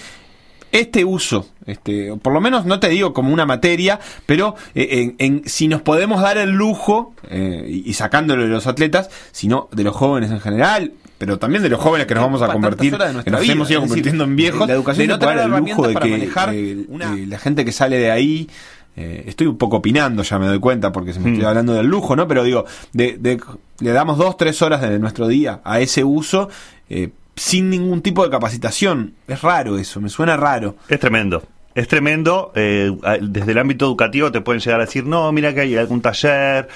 este 0.72 1.06
uso, 1.06 1.48
este, 1.66 2.16
por 2.22 2.34
lo 2.34 2.42
menos 2.42 2.66
no 2.66 2.80
te 2.80 2.90
digo 2.90 3.14
como 3.14 3.34
una 3.34 3.46
materia, 3.46 4.00
pero 4.26 4.56
eh, 4.76 5.16
en, 5.18 5.36
en, 5.36 5.42
si 5.46 5.68
nos 5.68 5.82
podemos 5.82 6.22
dar 6.22 6.38
el 6.38 6.52
lujo, 6.52 7.14
eh, 7.30 7.66
y, 7.68 7.94
sacándolo 7.94 8.44
de 8.44 8.50
los 8.50 8.68
atletas, 8.68 9.10
sino 9.32 9.70
de 9.72 9.84
los 9.84 9.96
jóvenes 9.96 10.32
en 10.32 10.40
general, 10.40 10.94
pero 11.18 11.38
también 11.38 11.62
de 11.62 11.70
los 11.70 11.80
jóvenes 11.80 12.08
que 12.08 12.16
nos 12.16 12.24
vamos 12.24 12.42
a 12.42 12.48
convertir, 12.52 12.98
que 13.24 13.32
nos 13.32 13.48
hemos 13.48 13.70
ido 13.70 13.82
convirtiendo 13.82 14.24
en 14.24 14.36
viejos, 14.36 14.68
la 14.68 14.74
educación 14.74 15.08
de 15.08 15.14
no 15.14 15.20
tener 15.20 15.38
el 15.40 15.52
lujo 15.52 15.88
de 15.88 15.96
que 15.96 16.10
manejar 16.10 16.54
eh, 16.54 16.86
una... 16.88 17.16
la 17.16 17.38
gente 17.38 17.64
que 17.64 17.72
sale 17.72 17.98
de 17.98 18.10
ahí 18.10 18.50
eh, 18.98 19.24
estoy 19.28 19.48
un 19.48 19.58
poco 19.58 19.78
opinando, 19.78 20.22
ya 20.24 20.38
me 20.38 20.48
doy 20.48 20.60
cuenta, 20.60 20.92
porque 20.92 21.14
se 21.14 21.20
me 21.20 21.32
estoy 21.32 21.46
hablando 21.46 21.74
del 21.74 21.88
lujo, 21.88 22.16
¿no? 22.16 22.28
Pero 22.28 22.44
digo, 22.44 22.66
de, 22.92 23.18
de, 23.18 23.40
le 23.80 23.92
damos 23.92 24.18
dos, 24.18 24.36
tres 24.36 24.62
horas 24.62 24.82
de 24.82 25.00
nuestro 25.00 25.28
día 25.28 25.62
a 25.64 25.80
ese 25.80 26.04
uso 26.04 26.50
eh, 26.90 27.10
sin 27.42 27.72
ningún 27.72 28.04
tipo 28.04 28.24
de 28.24 28.30
capacitación. 28.30 29.16
Es 29.28 29.42
raro 29.42 29.80
eso, 29.80 30.00
me 30.00 30.10
suena 30.10 30.38
raro. 30.38 30.76
Es 30.88 31.00
tremendo. 31.00 31.42
Es 31.74 31.88
tremendo. 31.88 32.52
Eh, 32.54 32.96
desde 33.20 33.54
el 33.54 33.58
ámbito 33.58 33.86
educativo 33.86 34.32
te 34.32 34.42
pueden 34.42 34.62
llegar 34.62 34.80
a 34.80 34.86
decir, 34.86 35.06
no, 35.08 35.32
mira 35.32 35.52
que 35.52 35.62
hay 35.62 35.76
algún 35.76 36.02
taller 36.02 36.70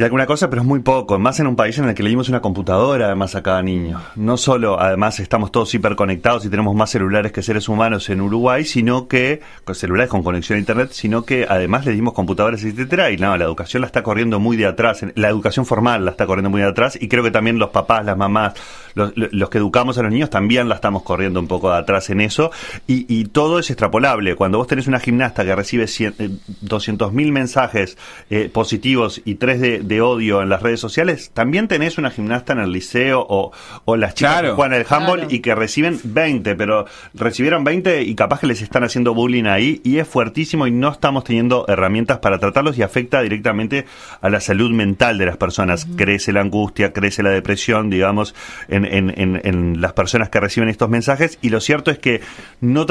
y 0.00 0.02
alguna 0.02 0.24
cosa, 0.24 0.48
pero 0.48 0.62
es 0.62 0.66
muy 0.66 0.80
poco. 0.80 1.18
Más 1.18 1.40
en 1.40 1.46
un 1.46 1.56
país 1.56 1.76
en 1.76 1.84
el 1.84 1.94
que 1.94 2.02
le 2.02 2.08
dimos 2.08 2.30
una 2.30 2.40
computadora 2.40 3.04
además 3.04 3.34
a 3.34 3.42
cada 3.42 3.60
niño. 3.60 4.00
No 4.16 4.38
solo, 4.38 4.80
además, 4.80 5.20
estamos 5.20 5.52
todos 5.52 5.74
hiperconectados 5.74 6.42
y 6.46 6.48
tenemos 6.48 6.74
más 6.74 6.88
celulares 6.88 7.32
que 7.32 7.42
seres 7.42 7.68
humanos 7.68 8.08
en 8.08 8.22
Uruguay, 8.22 8.64
sino 8.64 9.08
que, 9.08 9.42
con 9.62 9.74
celulares 9.74 10.08
con 10.08 10.22
conexión 10.22 10.56
a 10.56 10.60
internet, 10.60 10.92
sino 10.92 11.26
que 11.26 11.46
además 11.46 11.84
le 11.84 11.92
dimos 11.92 12.14
computadoras, 12.14 12.64
etcétera, 12.64 13.10
y 13.10 13.18
no, 13.18 13.36
la 13.36 13.44
educación 13.44 13.82
la 13.82 13.88
está 13.88 14.02
corriendo 14.02 14.40
muy 14.40 14.56
de 14.56 14.64
atrás. 14.64 15.04
La 15.16 15.28
educación 15.28 15.66
formal 15.66 16.06
la 16.06 16.12
está 16.12 16.24
corriendo 16.24 16.48
muy 16.48 16.62
de 16.62 16.68
atrás, 16.68 16.96
y 16.98 17.06
creo 17.06 17.22
que 17.22 17.30
también 17.30 17.58
los 17.58 17.68
papás, 17.68 18.02
las 18.02 18.16
mamás, 18.16 18.54
los, 18.94 19.12
los 19.14 19.50
que 19.50 19.58
educamos 19.58 19.98
a 19.98 20.02
los 20.02 20.10
niños 20.10 20.30
también 20.30 20.70
la 20.70 20.76
estamos 20.76 21.02
corriendo 21.02 21.40
un 21.40 21.46
poco 21.46 21.70
de 21.70 21.76
atrás 21.76 22.08
en 22.08 22.22
eso. 22.22 22.50
Y, 22.86 23.04
y 23.06 23.26
todo 23.26 23.58
es 23.58 23.68
extrapolable. 23.68 24.34
Cuando 24.34 24.56
vos 24.56 24.66
tenés 24.66 24.86
una 24.86 24.98
gimnasta 24.98 25.44
que 25.44 25.54
recibe 25.54 25.84
200.000 25.84 27.32
mensajes 27.32 27.98
eh, 28.30 28.48
positivos 28.50 29.20
y 29.26 29.34
tres 29.34 29.60
de 29.60 29.89
de 29.90 30.00
odio 30.00 30.40
en 30.40 30.48
las 30.48 30.62
redes 30.62 30.80
sociales, 30.80 31.32
también 31.34 31.68
tenés 31.68 31.98
una 31.98 32.10
gimnasta 32.10 32.52
en 32.52 32.60
el 32.60 32.72
liceo 32.72 33.26
o, 33.28 33.52
o 33.84 33.96
las 33.96 34.14
chicas 34.14 34.34
claro, 34.34 34.48
que 34.48 34.54
juegan 34.54 34.80
el 34.80 34.86
handball 34.88 35.18
claro. 35.18 35.34
y 35.34 35.40
que 35.40 35.54
reciben 35.54 36.00
20, 36.04 36.54
pero 36.54 36.86
recibieron 37.12 37.64
20 37.64 38.02
y 38.04 38.14
capaz 38.14 38.40
que 38.40 38.46
les 38.46 38.62
están 38.62 38.84
haciendo 38.84 39.12
bullying 39.14 39.44
ahí 39.44 39.80
y 39.84 39.98
es 39.98 40.06
fuertísimo 40.06 40.66
y 40.66 40.70
no 40.70 40.90
estamos 40.90 41.24
teniendo 41.24 41.66
herramientas 41.68 42.20
para 42.20 42.38
tratarlos 42.38 42.78
y 42.78 42.82
afecta 42.82 43.20
directamente 43.20 43.84
a 44.20 44.30
la 44.30 44.40
salud 44.40 44.70
mental 44.70 45.18
de 45.18 45.26
las 45.26 45.36
personas. 45.36 45.84
Uh 45.84 45.88
-huh. 45.88 45.96
Crece 45.96 46.32
la 46.32 46.40
angustia, 46.40 46.92
crece 46.92 47.22
la 47.22 47.30
depresión, 47.30 47.90
digamos, 47.90 48.34
en, 48.68 48.84
en, 48.84 49.10
en, 49.20 49.40
en, 49.44 49.80
las 49.80 49.92
personas 49.92 50.28
que 50.28 50.38
reciben 50.38 50.68
estos 50.68 50.88
mensajes 50.88 51.38
y 51.42 51.48
lo 51.48 51.60
cierto 51.60 51.90
es 51.90 51.98
que 51.98 52.20
no 52.60 52.86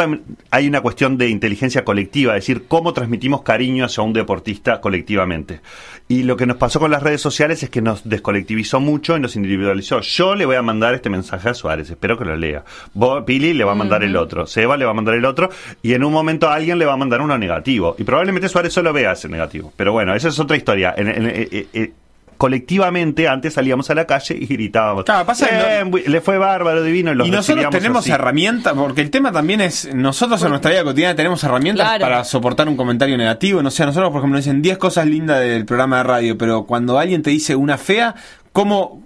hay 0.51 0.67
una 0.67 0.81
cuestión 0.81 1.17
de 1.17 1.29
inteligencia 1.29 1.85
colectiva, 1.85 2.35
es 2.35 2.43
decir, 2.43 2.65
cómo 2.67 2.93
transmitimos 2.93 3.41
cariño 3.43 3.85
hacia 3.85 4.03
un 4.03 4.13
deportista 4.13 4.81
colectivamente. 4.81 5.61
Y 6.11 6.23
lo 6.23 6.37
que 6.37 6.47
nos 6.47 6.57
pasó 6.57 6.79
con 6.79 6.89
las 6.89 7.03
redes 7.03 7.21
sociales 7.21 7.61
es 7.61 7.69
que 7.69 7.83
nos 7.83 8.09
descolectivizó 8.09 8.79
mucho 8.79 9.15
y 9.15 9.19
nos 9.19 9.35
individualizó. 9.35 10.01
Yo 10.01 10.33
le 10.33 10.47
voy 10.47 10.55
a 10.55 10.63
mandar 10.63 10.95
este 10.95 11.07
mensaje 11.07 11.49
a 11.49 11.53
Suárez, 11.53 11.87
espero 11.91 12.17
que 12.17 12.25
lo 12.25 12.35
lea. 12.35 12.63
Vos, 12.95 13.23
Pili 13.25 13.53
le 13.53 13.63
va 13.63 13.73
a 13.73 13.75
mandar 13.75 14.01
uh 14.01 14.05
-huh. 14.05 14.09
el 14.09 14.15
otro, 14.15 14.47
Seba 14.47 14.75
le 14.75 14.85
va 14.85 14.91
a 14.91 14.95
mandar 14.95 15.13
el 15.13 15.23
otro, 15.23 15.51
y 15.83 15.93
en 15.93 16.03
un 16.03 16.11
momento 16.11 16.49
alguien 16.49 16.79
le 16.79 16.85
va 16.87 16.93
a 16.93 16.97
mandar 16.97 17.21
uno 17.21 17.37
negativo. 17.37 17.95
Y 17.99 18.05
probablemente 18.05 18.49
Suárez 18.49 18.73
solo 18.73 18.91
vea 18.91 19.11
ese 19.11 19.29
negativo. 19.29 19.71
Pero 19.77 19.91
bueno, 19.91 20.15
esa 20.15 20.29
es 20.29 20.39
otra 20.39 20.57
historia. 20.57 20.95
En, 20.97 21.09
en, 21.09 21.47
en, 21.73 21.93
colectivamente 22.39 23.27
antes 23.27 23.55
salíamos 23.55 23.89
a 23.89 23.95
la 23.95 24.07
calle 24.07 24.37
y 24.39 24.45
gritábamos. 24.45 25.03
Claro, 25.03 25.25
pasa 25.25 25.45
eh, 25.51 25.83
no... 25.83 25.97
le 25.97 26.21
fue 26.21 26.37
bárbaro, 26.37 26.81
divino. 26.81 27.11
Y, 27.11 27.15
los 27.15 27.27
y 27.27 27.31
nosotros 27.31 27.69
tenemos 27.69 27.99
así. 27.99 28.11
herramientas, 28.11 28.71
porque 28.75 29.01
el 29.01 29.11
tema 29.11 29.33
también 29.33 29.59
es, 29.59 29.93
nosotros 29.93 30.41
en 30.43 30.49
nuestra 30.51 30.71
vida 30.71 30.85
cotidiana 30.85 31.17
tenemos 31.17 31.43
herramientas 31.43 31.85
claro. 31.85 32.01
para 32.01 32.23
soportar 32.23 32.69
un 32.69 32.77
comentario 32.77 33.17
negativo. 33.17 33.61
No 33.61 33.69
sé, 33.69 33.83
a 33.83 33.87
nosotros, 33.87 34.09
por 34.11 34.19
ejemplo, 34.19 34.39
dicen 34.39 34.61
10 34.61 34.77
cosas 34.77 35.05
lindas 35.05 35.41
del 35.41 35.65
programa 35.65 35.97
de 35.97 36.03
radio, 36.03 36.37
pero 36.37 36.63
cuando 36.63 36.97
alguien 36.97 37.23
te 37.23 37.29
dice 37.29 37.57
una 37.57 37.77
fea, 37.77 38.15
¿cómo 38.53 39.03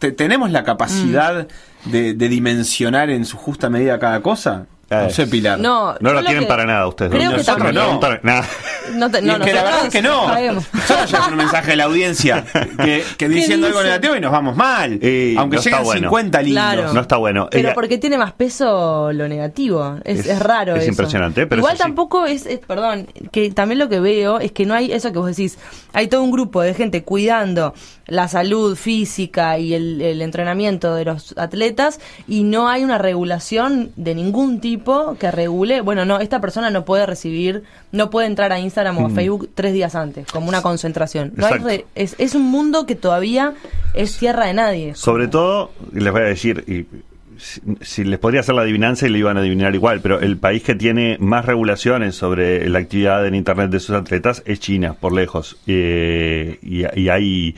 te, 0.00 0.10
tenemos 0.10 0.50
la 0.50 0.64
capacidad 0.64 1.46
mm. 1.84 1.90
de, 1.92 2.14
de 2.14 2.28
dimensionar 2.28 3.08
en 3.08 3.24
su 3.24 3.36
justa 3.36 3.70
medida 3.70 4.00
cada 4.00 4.20
cosa? 4.20 4.66
No 5.02 5.10
sé, 5.10 5.26
Pilar. 5.26 5.58
No, 5.58 5.94
no 6.00 6.12
lo 6.12 6.22
tienen 6.22 6.44
que, 6.44 6.46
para 6.46 6.64
nada 6.64 6.86
ustedes. 6.86 7.10
Creo 7.10 7.32
Nosotros 7.32 7.66
que 7.66 7.72
no. 7.72 8.00
Para, 8.00 8.20
nada. 8.22 8.46
No, 8.94 9.10
te, 9.10 9.20
no, 9.22 9.32
y 9.32 9.36
es 9.36 9.42
que 9.42 9.52
la 9.52 9.62
verdad 9.64 9.86
es 9.86 9.92
que 9.92 10.02
no. 10.02 10.28
Nosotros 10.28 11.10
llevamos 11.10 11.30
un 11.32 11.36
mensaje 11.36 11.70
de 11.70 11.76
la 11.76 11.84
audiencia 11.84 12.44
que, 12.82 13.04
que 13.16 13.28
diciendo 13.34 13.66
algo 13.66 13.82
negativo 13.82 14.16
y 14.16 14.20
nos 14.20 14.32
vamos 14.32 14.56
mal. 14.56 15.02
Y 15.02 15.36
aunque 15.36 15.56
no 15.56 15.62
lleguen 15.62 15.82
bueno. 15.84 16.08
50 16.08 16.42
lindos. 16.42 16.62
Claro. 16.62 16.92
No 16.92 17.00
está 17.00 17.16
bueno. 17.16 17.48
Pero 17.50 17.68
Ella, 17.68 17.74
porque 17.74 17.98
tiene 17.98 18.18
más 18.18 18.32
peso 18.32 19.12
lo 19.12 19.28
negativo. 19.28 19.98
Es, 20.04 20.20
es, 20.20 20.26
es 20.26 20.38
raro 20.40 20.74
es 20.76 20.82
eso. 20.82 20.90
impresionante. 20.90 21.46
Pero 21.46 21.60
Igual 21.60 21.78
tampoco 21.78 22.26
es, 22.26 22.46
es, 22.46 22.58
perdón, 22.60 23.08
que 23.32 23.50
también 23.50 23.78
lo 23.78 23.88
que 23.88 24.00
veo 24.00 24.38
es 24.38 24.52
que 24.52 24.66
no 24.66 24.74
hay 24.74 24.92
eso 24.92 25.12
que 25.12 25.18
vos 25.18 25.28
decís. 25.28 25.58
Hay 25.92 26.08
todo 26.08 26.22
un 26.22 26.30
grupo 26.30 26.62
de 26.62 26.74
gente 26.74 27.04
cuidando 27.04 27.74
la 28.06 28.28
salud 28.28 28.76
física 28.76 29.58
y 29.58 29.74
el, 29.74 30.00
el 30.00 30.20
entrenamiento 30.22 30.94
de 30.94 31.04
los 31.06 31.34
atletas 31.38 32.00
y 32.28 32.42
no 32.42 32.68
hay 32.68 32.84
una 32.84 32.98
regulación 32.98 33.92
de 33.96 34.14
ningún 34.14 34.60
tipo 34.60 34.83
que 35.18 35.30
regule. 35.30 35.80
Bueno, 35.80 36.04
no, 36.04 36.20
esta 36.20 36.40
persona 36.40 36.70
no 36.70 36.84
puede 36.84 37.06
recibir, 37.06 37.64
no 37.92 38.10
puede 38.10 38.26
entrar 38.26 38.52
a 38.52 38.58
Instagram 38.58 38.98
o 38.98 39.06
a 39.06 39.10
Facebook 39.10 39.50
tres 39.54 39.72
días 39.72 39.94
antes, 39.94 40.26
como 40.26 40.48
una 40.48 40.62
concentración. 40.62 41.32
No 41.36 41.46
hay 41.46 41.58
re, 41.58 41.86
es, 41.94 42.14
es 42.18 42.34
un 42.34 42.42
mundo 42.42 42.86
que 42.86 42.94
todavía 42.94 43.54
es 43.94 44.18
tierra 44.18 44.46
de 44.46 44.54
nadie. 44.54 44.94
Sobre 44.94 45.28
todo, 45.28 45.70
les 45.92 46.12
voy 46.12 46.22
a 46.22 46.26
decir, 46.26 46.64
y 46.66 46.86
si, 47.36 47.60
si, 47.80 48.04
les 48.04 48.18
podría 48.18 48.40
hacer 48.40 48.54
la 48.54 48.62
adivinanza 48.62 49.06
y 49.06 49.10
le 49.10 49.18
iban 49.18 49.36
a 49.36 49.40
adivinar 49.40 49.74
igual, 49.74 50.00
pero 50.00 50.20
el 50.20 50.36
país 50.36 50.62
que 50.62 50.74
tiene 50.74 51.16
más 51.20 51.44
regulaciones 51.44 52.14
sobre 52.14 52.68
la 52.68 52.78
actividad 52.78 53.26
en 53.26 53.34
Internet 53.34 53.70
de 53.70 53.80
sus 53.80 53.96
atletas 53.96 54.42
es 54.46 54.60
China, 54.60 54.94
por 54.94 55.12
lejos. 55.12 55.56
Eh, 55.66 56.58
y, 56.62 56.84
y, 57.00 57.08
hay 57.08 57.56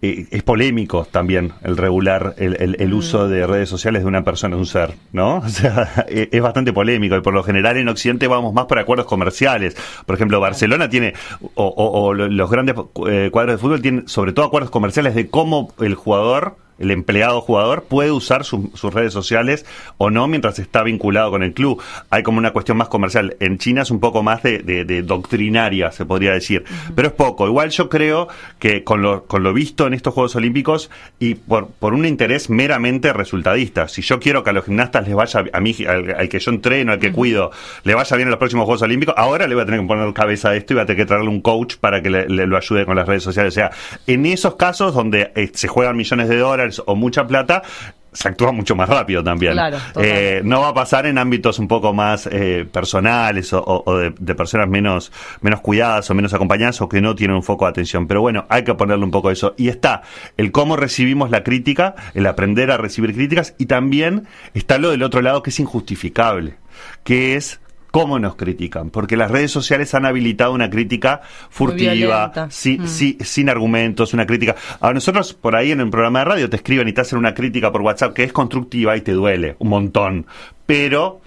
eh, 0.00 0.26
es 0.30 0.42
polémico 0.44 1.06
también 1.10 1.52
el 1.62 1.76
regular 1.76 2.34
el, 2.38 2.76
el, 2.78 2.94
uso 2.94 3.28
de 3.28 3.46
redes 3.48 3.68
sociales 3.68 4.02
de 4.02 4.08
una 4.08 4.22
persona, 4.22 4.54
de 4.54 4.60
un 4.60 4.66
ser, 4.66 4.94
¿no? 5.12 5.38
O 5.44 5.48
sea, 5.48 6.06
e, 6.08 6.28
es 6.30 6.40
bastante 6.40 6.72
polémico 6.72 7.16
y 7.16 7.20
por 7.20 7.34
lo 7.34 7.42
general 7.42 7.76
en 7.76 7.88
Occidente 7.88 8.28
vamos 8.28 8.54
más 8.54 8.66
por 8.66 8.78
acuerdos 8.78 9.06
comerciales. 9.06 9.76
Por 10.06 10.14
ejemplo, 10.14 10.38
Barcelona 10.38 10.88
tiene, 10.88 11.14
o, 11.54 11.74
o 11.76 12.14
los 12.14 12.50
grandes 12.50 12.76
eh, 13.08 13.30
cuadros 13.32 13.56
de 13.56 13.58
fútbol 13.58 13.82
tienen 13.82 14.08
sobre 14.08 14.32
todo 14.32 14.46
acuerdos 14.46 14.70
comerciales 14.70 15.16
de 15.16 15.28
cómo 15.28 15.74
el 15.80 15.94
jugador 15.94 16.56
el 16.78 16.90
empleado 16.90 17.40
jugador 17.40 17.84
puede 17.84 18.10
usar 18.10 18.44
sus 18.44 18.94
redes 18.94 19.12
sociales 19.12 19.66
o 19.96 20.10
no 20.10 20.28
mientras 20.28 20.58
está 20.58 20.82
vinculado 20.82 21.30
con 21.30 21.42
el 21.42 21.52
club. 21.52 21.82
Hay 22.10 22.22
como 22.22 22.38
una 22.38 22.52
cuestión 22.52 22.78
más 22.78 22.88
comercial. 22.88 23.36
En 23.40 23.58
China 23.58 23.82
es 23.82 23.90
un 23.90 24.00
poco 24.00 24.22
más 24.22 24.42
de, 24.42 25.02
doctrinaria, 25.04 25.90
se 25.92 26.04
podría 26.04 26.32
decir. 26.32 26.64
Pero 26.94 27.08
es 27.08 27.14
poco. 27.14 27.46
Igual 27.46 27.70
yo 27.70 27.88
creo 27.88 28.28
que 28.58 28.84
con 28.84 29.02
lo, 29.02 29.24
con 29.24 29.42
lo 29.42 29.52
visto 29.52 29.86
en 29.86 29.94
estos 29.94 30.14
Juegos 30.14 30.36
Olímpicos 30.36 30.90
y 31.18 31.34
por, 31.34 31.68
por 31.68 31.94
un 31.94 32.06
interés 32.06 32.50
meramente 32.50 33.12
resultadista, 33.12 33.88
si 33.88 34.02
yo 34.02 34.20
quiero 34.20 34.42
que 34.42 34.50
a 34.50 34.52
los 34.52 34.64
gimnastas 34.64 35.06
les 35.06 35.14
vaya, 35.14 35.44
a 35.52 35.60
mí, 35.60 35.76
al, 35.86 36.28
que 36.28 36.38
yo 36.38 36.50
entreno, 36.50 36.92
al 36.92 36.98
que 36.98 37.12
cuido, 37.12 37.50
le 37.84 37.94
vaya 37.94 38.16
bien 38.16 38.28
en 38.28 38.30
los 38.30 38.38
próximos 38.38 38.64
Juegos 38.64 38.82
Olímpicos, 38.82 39.14
ahora 39.16 39.46
le 39.46 39.54
voy 39.54 39.62
a 39.62 39.66
tener 39.66 39.80
que 39.80 39.86
poner 39.86 40.12
cabeza 40.12 40.50
a 40.50 40.56
esto 40.56 40.72
y 40.72 40.74
voy 40.74 40.82
a 40.82 40.86
tener 40.86 41.02
que 41.02 41.06
traerle 41.06 41.28
un 41.28 41.40
coach 41.40 41.76
para 41.76 42.02
que 42.02 42.10
le, 42.10 42.26
lo 42.28 42.56
ayude 42.56 42.86
con 42.86 42.96
las 42.96 43.06
redes 43.06 43.22
sociales. 43.22 43.52
O 43.52 43.54
sea, 43.54 43.70
en 44.06 44.26
esos 44.26 44.56
casos 44.56 44.94
donde 44.94 45.32
eh, 45.34 45.50
se 45.52 45.68
juegan 45.68 45.96
millones 45.96 46.28
de 46.28 46.36
dólares, 46.36 46.67
o 46.86 46.94
mucha 46.94 47.26
plata, 47.26 47.62
se 48.12 48.28
actúa 48.28 48.52
mucho 48.52 48.74
más 48.74 48.88
rápido 48.88 49.22
también. 49.22 49.56
Eh, 49.96 50.40
no 50.44 50.60
va 50.60 50.68
a 50.68 50.74
pasar 50.74 51.06
en 51.06 51.18
ámbitos 51.18 51.58
un 51.58 51.68
poco 51.68 51.92
más 51.92 52.28
eh, 52.30 52.66
personales 52.70 53.52
o, 53.52 53.84
de, 53.96 54.34
personas 54.34 54.68
menos, 54.68 55.12
menos 55.40 55.60
cuidadas 55.60 56.10
o 56.10 56.14
menos 56.14 56.32
acompañadas 56.34 56.80
o 56.80 56.88
que 56.88 57.00
no 57.00 57.14
tienen 57.14 57.36
un 57.36 57.42
foco 57.42 57.66
de 57.66 57.70
atención. 57.70 58.06
Pero 58.06 58.20
bueno, 58.20 58.46
hay 58.48 58.64
que 58.64 58.74
ponerle 58.74 59.04
un 59.04 59.10
poco 59.10 59.30
eso. 59.30 59.54
Y 59.56 59.68
está 59.68 60.02
el 60.36 60.52
cómo 60.52 60.76
recibimos 60.76 61.30
la 61.30 61.44
crítica, 61.44 61.94
el 62.14 62.26
aprender 62.26 62.70
a 62.70 62.76
recibir 62.76 63.14
críticas 63.14 63.54
y 63.58 63.66
también 63.66 64.26
está 64.54 64.78
lo 64.78 64.90
del 64.90 65.02
otro 65.02 65.22
lado 65.22 65.42
que 65.42 65.50
es 65.50 65.60
injustificable, 65.60 66.56
que 67.04 67.36
es 67.36 67.60
cómo 67.90 68.18
nos 68.18 68.36
critican, 68.36 68.90
porque 68.90 69.16
las 69.16 69.30
redes 69.30 69.50
sociales 69.50 69.94
han 69.94 70.06
habilitado 70.06 70.52
una 70.52 70.70
crítica 70.70 71.22
furtiva, 71.50 72.32
mm. 72.46 72.50
sin 72.50 73.48
argumentos, 73.48 74.14
una 74.14 74.26
crítica. 74.26 74.56
A 74.80 74.92
nosotros 74.92 75.34
por 75.34 75.56
ahí 75.56 75.72
en 75.72 75.80
el 75.80 75.90
programa 75.90 76.20
de 76.20 76.24
radio 76.26 76.50
te 76.50 76.56
escriben 76.56 76.88
y 76.88 76.92
te 76.92 77.00
hacen 77.00 77.18
una 77.18 77.34
crítica 77.34 77.72
por 77.72 77.82
WhatsApp 77.82 78.14
que 78.14 78.24
es 78.24 78.32
constructiva 78.32 78.96
y 78.96 79.00
te 79.00 79.12
duele 79.12 79.56
un 79.58 79.68
montón, 79.68 80.26
pero 80.66 81.20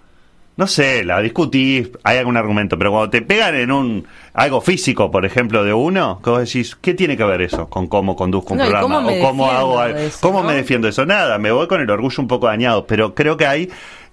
no 0.57 0.67
sé, 0.67 1.03
la 1.03 1.21
discutís, 1.21 1.89
hay 2.03 2.17
algún 2.17 2.37
argumento, 2.37 2.77
pero 2.77 2.91
cuando 2.91 3.09
te 3.09 3.21
pegan 3.21 3.55
en 3.55 3.71
un 3.71 4.05
algo 4.33 4.61
físico, 4.61 5.09
por 5.09 5.25
ejemplo, 5.25 5.63
de 5.63 5.73
uno, 5.73 6.19
que 6.23 6.29
vos 6.29 6.39
decís, 6.39 6.75
¿qué 6.79 6.93
tiene 6.93 7.17
que 7.17 7.23
ver 7.23 7.41
eso 7.41 7.67
con 7.67 7.87
cómo 7.87 8.15
conduzco 8.15 8.53
un 8.53 8.59
programa 8.59 9.07
o 9.07 9.19
cómo 9.19 9.49
hago 9.49 9.79
algo? 9.79 9.99
¿Cómo 10.19 10.43
me 10.43 10.53
defiendo 10.53 10.87
eso? 10.87 11.05
Nada, 11.05 11.37
me 11.37 11.51
voy 11.51 11.67
con 11.67 11.81
el 11.81 11.89
orgullo 11.89 12.21
un 12.21 12.27
poco 12.27 12.47
dañado, 12.47 12.85
pero 12.85 13.15
creo 13.15 13.37
que 13.37 13.47
hay 13.47 13.69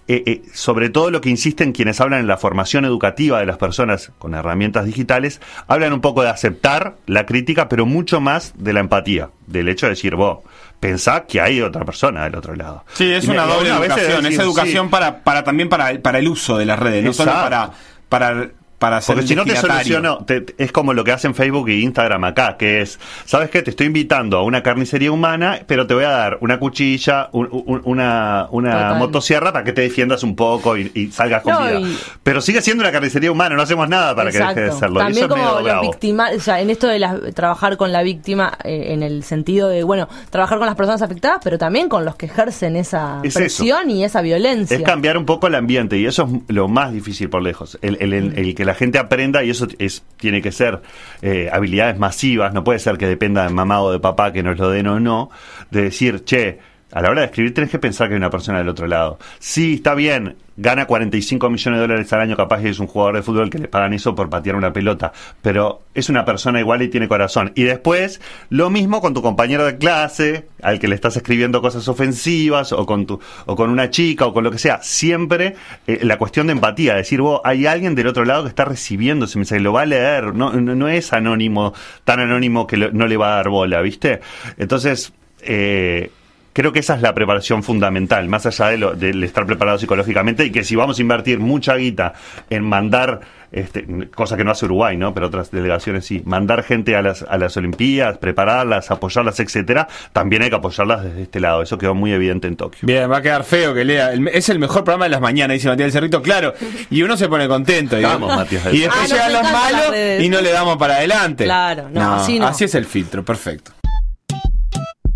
eh, 0.09 0.23
eh, 0.25 0.43
sobre 0.55 0.89
todo 0.89 1.11
lo 1.11 1.21
que 1.21 1.29
insisten 1.29 1.73
quienes 1.73 2.01
hablan 2.01 2.21
en 2.21 2.27
la 2.27 2.39
formación 2.39 2.87
educativa 2.87 3.41
de 3.41 3.47
las 3.47 3.59
personas 3.59 4.11
con 4.19 4.35
herramientas 4.35 4.87
digitales, 4.87 5.41
hablan 5.67 5.93
un 5.93 6.01
poco 6.01 6.23
de 6.23 6.31
aceptar 6.31 6.97
la 7.07 7.27
crítica, 7.27 7.69
pero 7.69 7.85
mucho 7.85 8.19
más 8.19 8.55
de 8.57 8.73
la 8.73 8.81
empatía, 8.81 9.29
del 9.47 9.69
hecho 9.69 9.85
de 9.85 9.91
decir, 9.91 10.15
vos, 10.15 10.39
pensá 10.81 11.27
que 11.27 11.43
hay 11.43 11.61
otra 11.61 11.85
persona 11.85 12.25
del 12.25 12.37
otro 12.37 12.55
lado. 12.55 12.85
Sí, 12.95 13.13
es 13.13 13.29
una 13.29 13.45
doble 13.45 13.69
educación, 13.69 14.25
es 14.25 14.39
educación 14.39 14.89
para, 14.89 15.23
para 15.23 15.45
también 15.45 15.69
para, 15.69 16.01
para 16.01 16.19
el 16.19 16.29
uso 16.29 16.57
de 16.57 16.65
las 16.65 16.79
redes, 16.79 17.05
no 17.05 17.13
solo 17.13 17.33
para, 17.33 17.71
para 18.09 18.49
para 18.79 19.01
Porque 19.01 19.27
si 19.27 19.35
no 19.35 19.45
te 19.45 19.57
soluciono, 19.57 20.25
es 20.57 20.73
como 20.73 20.93
lo 20.95 21.03
que 21.03 21.11
hacen 21.11 21.35
Facebook 21.35 21.69
y 21.69 21.83
Instagram 21.83 22.23
acá, 22.25 22.57
que 22.57 22.81
es, 22.81 23.01
¿sabes 23.25 23.51
qué? 23.51 23.63
Te 23.63 23.71
estoy 23.71 23.89
invitando 23.89 24.39
a 24.39 24.43
una 24.43 24.63
carnicería 24.63 25.11
humana, 25.11 25.61
pero 25.67 25.87
te 25.87 25.95
voy 25.95 26.05
a 26.05 26.11
dar 26.11 26.39
una 26.41 26.61
cuchilla, 26.61 27.29
una, 27.33 28.47
una 28.51 28.95
motosierra 28.95 29.53
para 29.53 29.65
que 29.65 29.73
te 29.73 29.83
defiendas 29.83 30.23
un 30.23 30.37
poco 30.37 30.77
y, 30.77 31.11
salgas 31.11 31.43
con 31.43 31.55
vida. 31.57 31.81
Pero 32.23 32.41
sigue 32.41 32.63
siendo 32.63 32.83
una 32.83 32.93
carnicería 32.93 33.33
humana, 33.33 33.57
no 33.57 33.63
hacemos 33.63 33.89
nada 33.89 34.15
para 34.15 34.31
que 34.31 34.39
deje 34.39 34.61
de 34.61 34.73
serlo. 34.73 35.01
También 35.01 35.29
como 35.29 35.61
los 35.61 35.81
víctimas, 35.81 36.35
o 36.37 36.41
sea, 36.41 36.61
en 36.61 36.71
esto 36.71 36.87
de 36.87 37.33
trabajar 37.33 37.77
con 37.77 37.91
la 37.91 38.03
víctima, 38.03 38.57
eh, 38.63 38.93
en 38.93 39.03
el 39.03 39.25
sentido 39.25 39.69
de, 39.69 39.83
bueno, 39.83 40.09
trabajar 40.31 40.59
con 40.59 40.67
las 40.67 40.77
personas 40.77 41.03
afectadas, 41.03 41.41
pero 41.43 41.59
también 41.59 41.89
con 41.89 42.05
los 42.05 42.15
que 42.15 42.27
ejercen 42.27 42.77
esa 42.77 43.21
presión 43.23 43.91
y 43.91 44.05
esa 44.05 44.21
violencia. 44.21 44.77
Es 44.77 44.85
cambiar 44.85 45.19
un 45.19 45.27
poco 45.27 45.49
el 45.49 45.57
ambiente 45.57 45.99
y 45.99 46.07
eso 46.07 46.29
es 46.47 46.55
lo 46.55 46.69
más 46.69 46.93
difícil 46.93 47.29
por 47.29 47.43
lejos. 47.43 47.77
el, 47.83 47.97
el, 48.01 48.13
el 48.15 48.55
que 48.55 48.68
la 48.69 48.75
gente 48.75 48.99
aprenda 48.99 49.43
y 49.43 49.51
eso 49.51 49.67
es, 49.79 50.05
tiene 50.19 50.43
que 50.43 50.53
ser 50.53 50.81
eh, 51.23 51.49
habilidades 51.51 51.99
masivas, 51.99 52.53
no 52.53 52.65
puede 52.65 52.79
ser 52.79 52.99
que 52.99 53.07
dependa 53.07 53.43
de 53.45 53.49
mamá 53.49 53.81
o 53.81 53.91
de 53.91 53.99
papá 53.99 54.31
que 54.31 54.43
nos 54.43 54.59
lo 54.59 54.69
den 54.69 54.87
o 54.87 55.01
no, 55.01 55.31
de 55.71 55.83
decir, 55.85 56.23
che, 56.25 56.59
a 56.93 57.03
la 57.03 57.11
hora 57.11 57.21
de 57.21 57.27
escribir 57.27 57.55
tenés 57.55 57.71
que 57.71 57.79
pensar 57.79 58.09
que 58.09 58.15
hay 58.15 58.19
una 58.19 58.31
persona 58.31 58.59
del 58.59 58.69
otro 58.69 58.87
lado. 58.87 59.19
Sí, 59.39 59.75
está 59.75 59.95
bien, 59.95 60.37
gana 60.57 60.87
45 60.87 61.51
millones 61.51 61.79
de 61.79 61.87
dólares 61.87 62.13
al 62.13 62.21
año, 62.21 62.37
capaz 62.37 62.61
que 62.61 62.71
es 62.71 62.79
un 62.79 62.87
jugador 62.87 63.17
de 63.17 63.23
fútbol 63.23 63.51
que 63.51 63.59
le 63.59 63.69
pagan 63.69 63.93
eso 63.93 64.15
por 64.15 64.31
patear 64.31 64.57
una 64.57 64.73
pelota, 64.73 65.13
pero 65.43 65.83
es 65.95 66.09
una 66.09 66.25
persona 66.25 66.61
igual 66.61 66.83
y 66.83 66.89
tiene 66.89 67.07
corazón. 67.07 67.53
Y 67.55 67.63
después, 67.65 68.21
lo 68.49 68.71
mismo 68.71 69.01
con 69.01 69.15
tu 69.15 69.23
compañero 69.23 69.67
de 69.67 69.77
clase, 69.77 70.47
al 70.63 70.81
que 70.81 70.89
le 70.89 70.95
estás 70.95 71.17
escribiendo 71.17 71.61
cosas 71.61 71.87
ofensivas, 71.89 72.73
o 72.73 72.87
con, 72.87 73.07
tu, 73.07 73.21
o 73.47 73.55
con 73.55 73.71
una 73.71 73.91
chica, 73.91 74.27
o 74.27 74.33
con 74.33 74.45
lo 74.45 74.51
que 74.51 74.59
sea. 74.59 74.81
Siempre 74.83 75.57
eh, 75.87 76.01
la 76.03 76.17
cuestión 76.19 76.47
de 76.47 76.55
empatía, 76.55 76.95
decir, 76.95 77.21
vos, 77.21 77.41
hay 77.45 77.67
alguien 77.67 77.95
del 77.95 78.07
otro 78.07 78.25
lado 78.25 78.45
que 78.45 78.49
está 78.49 78.65
recibiendo 78.65 79.27
ese 79.27 79.39
mensaje, 79.39 79.61
lo 79.61 79.73
va 79.73 79.83
a 79.83 79.87
leer, 79.87 80.35
no, 80.35 80.53
no, 80.53 80.89
es 80.89 81.13
anónimo, 81.13 81.75
tan 82.05 82.21
anónimo 82.21 82.67
que 82.67 82.77
no 82.77 83.07
le 83.07 83.17
va 83.17 83.35
a 83.35 83.37
dar 83.37 83.49
bola, 83.51 83.81
¿viste? 83.83 84.21
Entonces, 84.57 85.13
eh, 85.43 86.11
creo 86.59 86.73
que 86.73 86.81
esa 86.81 86.97
es 86.97 87.03
la 87.03 87.15
preparación 87.15 87.63
fundamental, 87.63 88.27
más 88.29 88.45
allá 88.45 88.67
de, 88.67 88.79
lo, 88.79 88.93
de 88.93 89.11
estar 89.25 89.47
preparado 89.47 89.79
psicológicamente 89.79 90.45
y 90.45 90.51
que 90.51 90.65
si 90.65 90.75
vamos 90.75 90.99
a 90.99 91.03
invertir 91.03 91.39
mucha 91.39 91.77
guita 91.77 92.15
en 92.51 92.65
mandar, 92.65 93.21
este, 93.53 93.87
cosa 94.13 94.37
que 94.37 94.43
no 94.43 94.51
hace 94.51 94.65
Uruguay, 94.65 94.97
¿no? 94.97 95.15
Pero 95.15 95.29
otras 95.29 95.53
delegaciones 95.53 96.05
sí, 96.05 96.21
mandar 96.25 96.65
gente 96.65 96.97
a 96.97 97.03
las, 97.03 97.23
a 97.23 97.39
las 97.39 97.57
Olimpiadas, 97.57 98.19
prepararlas, 98.19 98.91
apoyarlas, 98.91 99.39
etcétera, 99.39 99.87
también 100.13 100.43
hay 100.43 100.51
que 100.51 100.57
apoyarlas 100.57 101.05
desde 101.05 101.23
este 101.23 101.39
lado. 101.39 101.63
Eso 101.63 101.79
quedó 101.79 101.95
muy 101.95 102.13
evidente 102.13 102.49
en 102.49 102.57
Tokio. 102.57 102.81
Bien, 102.83 103.09
va 103.09 103.19
a 103.19 103.23
quedar 103.23 103.45
feo 103.45 103.73
que 103.73 103.85
lea. 103.85 104.13
Es 104.33 104.49
el 104.49 104.59
mejor 104.59 104.83
programa 104.83 105.05
de 105.05 105.11
las 105.11 105.21
mañanas, 105.21 105.55
dice 105.55 105.69
Matías 105.69 105.87
del 105.87 105.93
Cerrito, 105.93 106.23
claro. 106.23 106.55
Y 106.91 107.03
uno 107.03 107.17
se 107.17 107.29
pone 107.29 107.47
contento. 107.47 107.97
Vamos, 108.03 108.35
Matías 108.35 108.67
Y 108.73 108.81
después 108.81 109.13
ah, 109.13 109.15
llegan 109.15 109.33
los 109.33 109.53
malos 109.53 109.95
y 110.25 110.29
no 110.29 110.41
le 110.41 110.51
damos 110.51 110.77
para 110.77 110.97
adelante. 110.97 111.45
Claro, 111.45 111.89
no, 111.89 112.17
así 112.17 112.41
no. 112.41 112.49
Así 112.49 112.65
es 112.65 112.75
el 112.75 112.85
filtro, 112.85 113.25
perfecto. 113.25 113.71